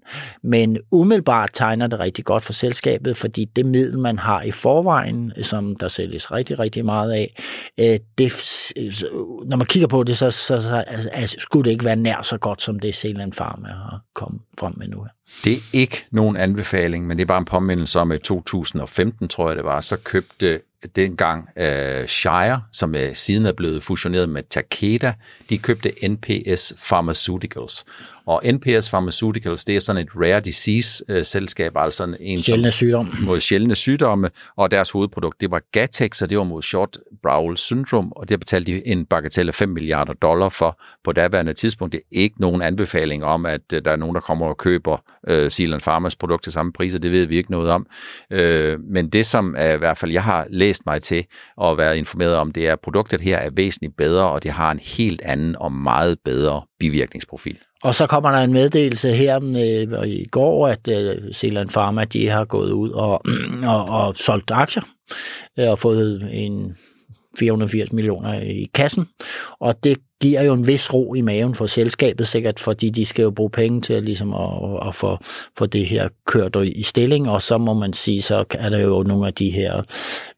Men 0.42 0.79
umiddelbart 0.90 1.51
tegner 1.53 1.87
det 1.87 2.01
rigtig 2.01 2.25
godt 2.25 2.44
for 2.44 2.53
selskabet, 2.53 3.16
fordi 3.16 3.44
det 3.44 3.66
middel, 3.66 3.99
man 3.99 4.18
har 4.18 4.42
i 4.42 4.51
forvejen, 4.51 5.33
øh, 5.37 5.44
som 5.44 5.77
der 5.77 5.88
sælges 5.88 6.33
rigtig, 6.33 6.59
rigtig 6.59 6.85
meget 6.85 7.12
af, 7.12 7.42
øh, 7.79 7.99
det, 8.18 8.33
når 9.47 9.57
man 9.57 9.66
kigger 9.66 9.88
på 9.88 10.03
det, 10.03 10.18
så, 10.18 10.31
så, 10.31 10.62
så 10.62 10.85
altså, 11.12 11.37
skulle 11.38 11.64
det 11.64 11.71
ikke 11.71 11.85
være 11.85 11.97
nær 11.97 12.23
så 12.23 12.38
godt, 12.38 12.62
som 12.62 12.81
det 12.81 12.94
Zealand 12.94 13.33
Pharma 13.33 13.68
har 13.68 14.01
kommet 14.14 14.40
frem 14.59 14.75
med 14.77 14.88
nu. 14.88 15.07
Det 15.44 15.53
er 15.53 15.61
ikke 15.73 16.05
nogen 16.11 16.37
anbefaling, 16.37 17.07
men 17.07 17.16
det 17.16 17.23
er 17.23 17.27
bare 17.27 17.38
en 17.38 17.44
påmindelse 17.44 18.01
om, 18.01 18.12
at 18.12 18.21
i 18.21 18.23
2015, 18.23 19.29
tror 19.29 19.49
jeg 19.49 19.57
det 19.57 19.64
var, 19.64 19.81
så 19.81 19.97
købte 19.97 20.61
dengang 20.97 21.49
uh, 21.57 22.07
Shire, 22.07 22.62
som 22.73 22.95
er, 22.95 23.12
siden 23.12 23.47
er 23.47 23.53
blevet 23.53 23.83
fusioneret 23.83 24.29
med 24.29 24.43
Takeda, 24.51 25.14
de 25.51 25.59
købte 25.59 25.93
NPS 26.09 26.73
Pharmaceuticals. 26.88 27.85
Og 28.29 28.43
NPS 28.53 28.88
Pharmaceuticals, 28.88 29.64
det 29.64 29.77
er 29.77 29.81
sådan 29.81 30.03
et 30.03 30.09
rare 30.17 30.41
disease-selskab, 30.41 31.77
øh, 31.77 31.83
altså 31.83 32.17
en 32.21 32.38
sjældne 32.38 32.73
sygdomme. 32.73 33.12
mod 33.23 33.41
sjældne 33.41 33.75
sygdomme, 33.75 34.31
og 34.57 34.71
deres 34.71 34.91
hovedprodukt, 34.91 35.41
det 35.41 35.51
var 35.51 35.62
Gatex, 35.73 36.23
og 36.23 36.31
det 36.31 36.38
var 36.38 36.45
mod 36.45 36.62
short 36.62 36.99
bowel 37.23 37.57
syndrom, 37.57 38.12
og 38.12 38.29
det 38.29 38.41
betalte 38.41 38.73
de 38.73 38.87
en 38.87 39.07
bagatelle 39.07 39.51
af 39.51 39.55
5 39.55 39.69
milliarder 39.69 40.12
dollar 40.12 40.49
for 40.49 40.81
på 41.05 41.12
daværende 41.12 41.53
tidspunkt. 41.53 41.93
Det 41.93 41.99
er 41.99 42.19
ikke 42.21 42.41
nogen 42.41 42.62
anbefaling 42.62 43.25
om, 43.25 43.47
at 43.47 43.61
uh, 43.75 43.79
der 43.85 43.93
er 43.93 43.97
nogen, 43.97 44.14
der 44.14 44.21
kommer 44.21 44.47
og 44.47 44.57
køber 44.57 44.99
uh, 45.31 45.49
Zealand 45.49 45.81
Pharmas 45.81 46.17
produkt 46.17 46.43
til 46.43 46.53
samme 46.53 46.73
priser, 46.73 46.99
det 46.99 47.12
ved 47.12 47.27
vi 47.27 47.37
ikke 47.37 47.51
noget 47.51 47.71
om. 47.71 47.87
Uh, 48.35 48.81
men 48.91 49.09
det, 49.09 49.27
som 49.27 49.57
uh, 49.59 49.75
i 49.75 49.77
hvert 49.77 49.99
fald 49.99 50.12
jeg 50.12 50.23
har 50.23 50.47
læst 50.51 50.68
mig 50.87 51.03
til 51.03 51.25
og 51.57 51.79
været 51.79 51.97
informeret 51.97 52.35
om, 52.35 52.53
det 52.53 52.69
er, 52.69 52.73
at 52.73 52.81
produktet 52.81 53.21
her 53.21 53.37
er 53.37 53.51
væsentligt 53.51 53.97
bedre, 53.97 54.31
og 54.31 54.43
det 54.43 54.51
har 54.51 54.71
en 54.71 54.79
helt 54.79 55.23
anden 55.23 55.57
og 55.57 55.73
meget 55.73 56.19
bedre 56.25 56.63
bivirkningsprofil. 56.81 57.59
Og 57.83 57.95
så 57.95 58.07
kommer 58.07 58.31
der 58.31 58.39
en 58.39 58.53
meddelelse 58.53 59.13
her 59.13 59.37
øh, 59.37 60.09
i 60.09 60.27
går, 60.31 60.69
at 60.69 60.89
øh, 60.89 61.33
Zealand 61.33 61.69
Pharma 61.69 62.05
de 62.05 62.29
har 62.29 62.45
gået 62.45 62.73
ud 62.73 62.91
og, 62.91 63.23
og, 63.75 63.85
og 63.89 64.17
solgt 64.17 64.51
aktier 64.51 64.83
øh, 65.59 65.71
og 65.71 65.79
fået 65.79 66.29
en 66.33 66.77
480 67.38 67.92
millioner 67.92 68.40
i 68.40 68.70
kassen, 68.74 69.07
og 69.61 69.85
det 69.85 69.98
giver 70.20 70.42
jo 70.42 70.53
en 70.53 70.66
vis 70.66 70.94
ro 70.94 71.14
i 71.14 71.20
maven 71.20 71.55
for 71.55 71.66
selskabet, 71.66 72.29
sikkert 72.29 72.61
fordi 72.61 72.90
de 72.90 73.05
skal 73.05 73.22
jo 73.22 73.31
bruge 73.31 73.51
penge 73.51 73.81
til 73.81 74.03
ligesom 74.03 74.35
at, 74.35 74.88
at 74.88 74.94
få, 74.94 75.18
få 75.59 75.66
det 75.66 75.87
her 75.87 76.09
kørt 76.27 76.57
i 76.64 76.83
stilling, 76.83 77.31
og 77.31 77.42
så 77.42 77.59
må 77.59 77.74
man 77.74 77.92
sige, 77.92 78.22
så 78.22 78.44
er 78.51 78.68
der 78.68 78.79
jo 78.79 79.03
nogle 79.03 79.27
af 79.27 79.35
de 79.35 79.51
her 79.51 79.83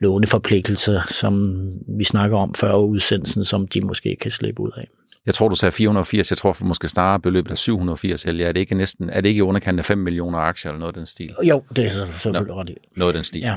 låneforpligtelser, 0.00 1.00
som 1.08 1.64
vi 1.98 2.04
snakker 2.04 2.38
om 2.38 2.54
før 2.54 2.74
udsendelsen, 2.74 3.44
som 3.44 3.68
de 3.68 3.80
måske 3.80 4.16
kan 4.20 4.30
slippe 4.30 4.62
ud 4.62 4.70
af. 4.76 4.88
Jeg 5.26 5.34
tror, 5.34 5.48
du 5.48 5.54
sagde 5.54 5.72
480. 5.72 6.30
Jeg 6.30 6.38
tror 6.38 6.52
for 6.52 6.64
måske 6.64 6.88
snarere 6.88 7.20
beløbet 7.20 7.50
er 7.50 7.54
780. 7.54 8.24
Eller 8.24 8.48
er 8.48 8.52
det 8.52 8.60
ikke 8.60 8.74
næsten, 8.74 9.10
er 9.10 9.20
det 9.20 9.28
ikke 9.28 9.38
i 9.38 9.42
underkanten 9.42 9.78
af 9.78 9.84
5 9.84 9.98
millioner 9.98 10.38
aktier 10.38 10.70
eller 10.70 10.78
noget 10.78 10.92
af 10.92 10.98
den 10.98 11.06
stil? 11.06 11.30
Jo, 11.42 11.62
det 11.76 11.86
er 11.86 11.90
selvfølgelig 11.90 12.54
ret 12.54 12.74
Noget 12.96 13.12
af 13.12 13.14
den 13.14 13.24
stil. 13.24 13.40
Ja. 13.40 13.56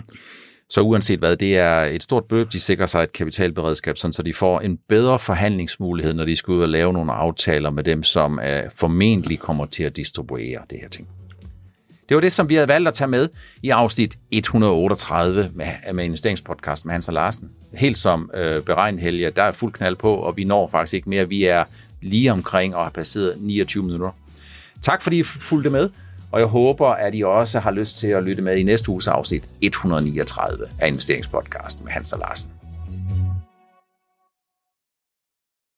Så 0.74 0.82
uanset 0.82 1.20
hvad, 1.20 1.38
det 1.38 1.58
er 1.58 1.84
et 1.84 2.04
stort 2.04 2.26
beløb, 2.26 2.52
de 2.52 2.60
sikrer 2.60 2.86
sig 2.86 3.04
et 3.04 3.14
kapitalberedskab, 3.14 3.98
sådan 3.98 4.12
så 4.12 4.24
de 4.24 4.34
får 4.34 4.60
en 4.60 4.80
bedre 4.90 5.20
forhandlingsmulighed, 5.20 6.14
når 6.14 6.26
de 6.26 6.36
skal 6.36 6.52
ud 6.52 6.62
og 6.62 6.70
lave 6.70 6.94
nogle 6.94 7.12
aftaler 7.12 7.70
med 7.70 7.84
dem, 7.84 8.04
som 8.04 8.40
er 8.42 8.62
formentlig 8.76 9.40
kommer 9.40 9.66
til 9.66 9.84
at 9.84 9.96
distribuere 9.96 10.60
det 10.70 10.80
her 10.82 10.90
ting. 10.90 11.08
Det 12.10 12.16
var 12.16 12.22
det, 12.22 12.32
som 12.32 12.50
vi 12.50 12.56
havde 12.56 12.68
valgt 12.68 12.88
at 12.88 12.94
tage 12.94 13.08
med 13.08 13.30
i 13.64 13.70
afsnit 13.70 14.18
138 14.32 15.50
med, 15.54 15.66
med 15.94 16.06
investeringspodcast 16.06 16.86
med 16.86 16.94
Hans 16.94 17.08
og 17.08 17.14
Larsen. 17.14 17.50
Helt 17.74 17.98
som 17.98 18.32
øh, 18.34 18.62
beregnet 18.62 19.02
Helge, 19.02 19.30
der 19.30 19.44
er 19.44 19.52
fuld 19.52 19.74
knald 19.74 19.96
på, 19.96 20.16
og 20.16 20.38
vi 20.38 20.44
når 20.44 20.68
faktisk 20.68 20.94
ikke 20.94 21.10
mere. 21.10 21.30
Vi 21.30 21.44
er 21.44 21.64
lige 22.02 22.32
omkring 22.32 22.76
og 22.76 22.84
har 22.84 22.92
passeret 22.92 23.34
29 23.42 23.84
minutter. 23.84 24.12
Tak 24.82 25.02
fordi 25.02 25.20
I 25.20 25.24
fulgte 25.24 25.70
med 25.70 25.90
og 26.34 26.40
jeg 26.40 26.48
håber, 26.48 26.88
at 26.88 27.16
I 27.16 27.24
også 27.24 27.60
har 27.60 27.72
lyst 27.72 27.98
til 27.98 28.08
at 28.08 28.24
lytte 28.24 28.42
med 28.42 28.58
i 28.58 28.64
næste 28.64 28.90
uges 28.90 29.08
afsnit 29.08 29.50
139 29.62 30.68
af 30.80 30.88
investeringspodcasten 30.88 31.84
med 31.84 31.92
Hans 31.92 32.14
og 32.14 32.20
Larsen. 32.20 32.50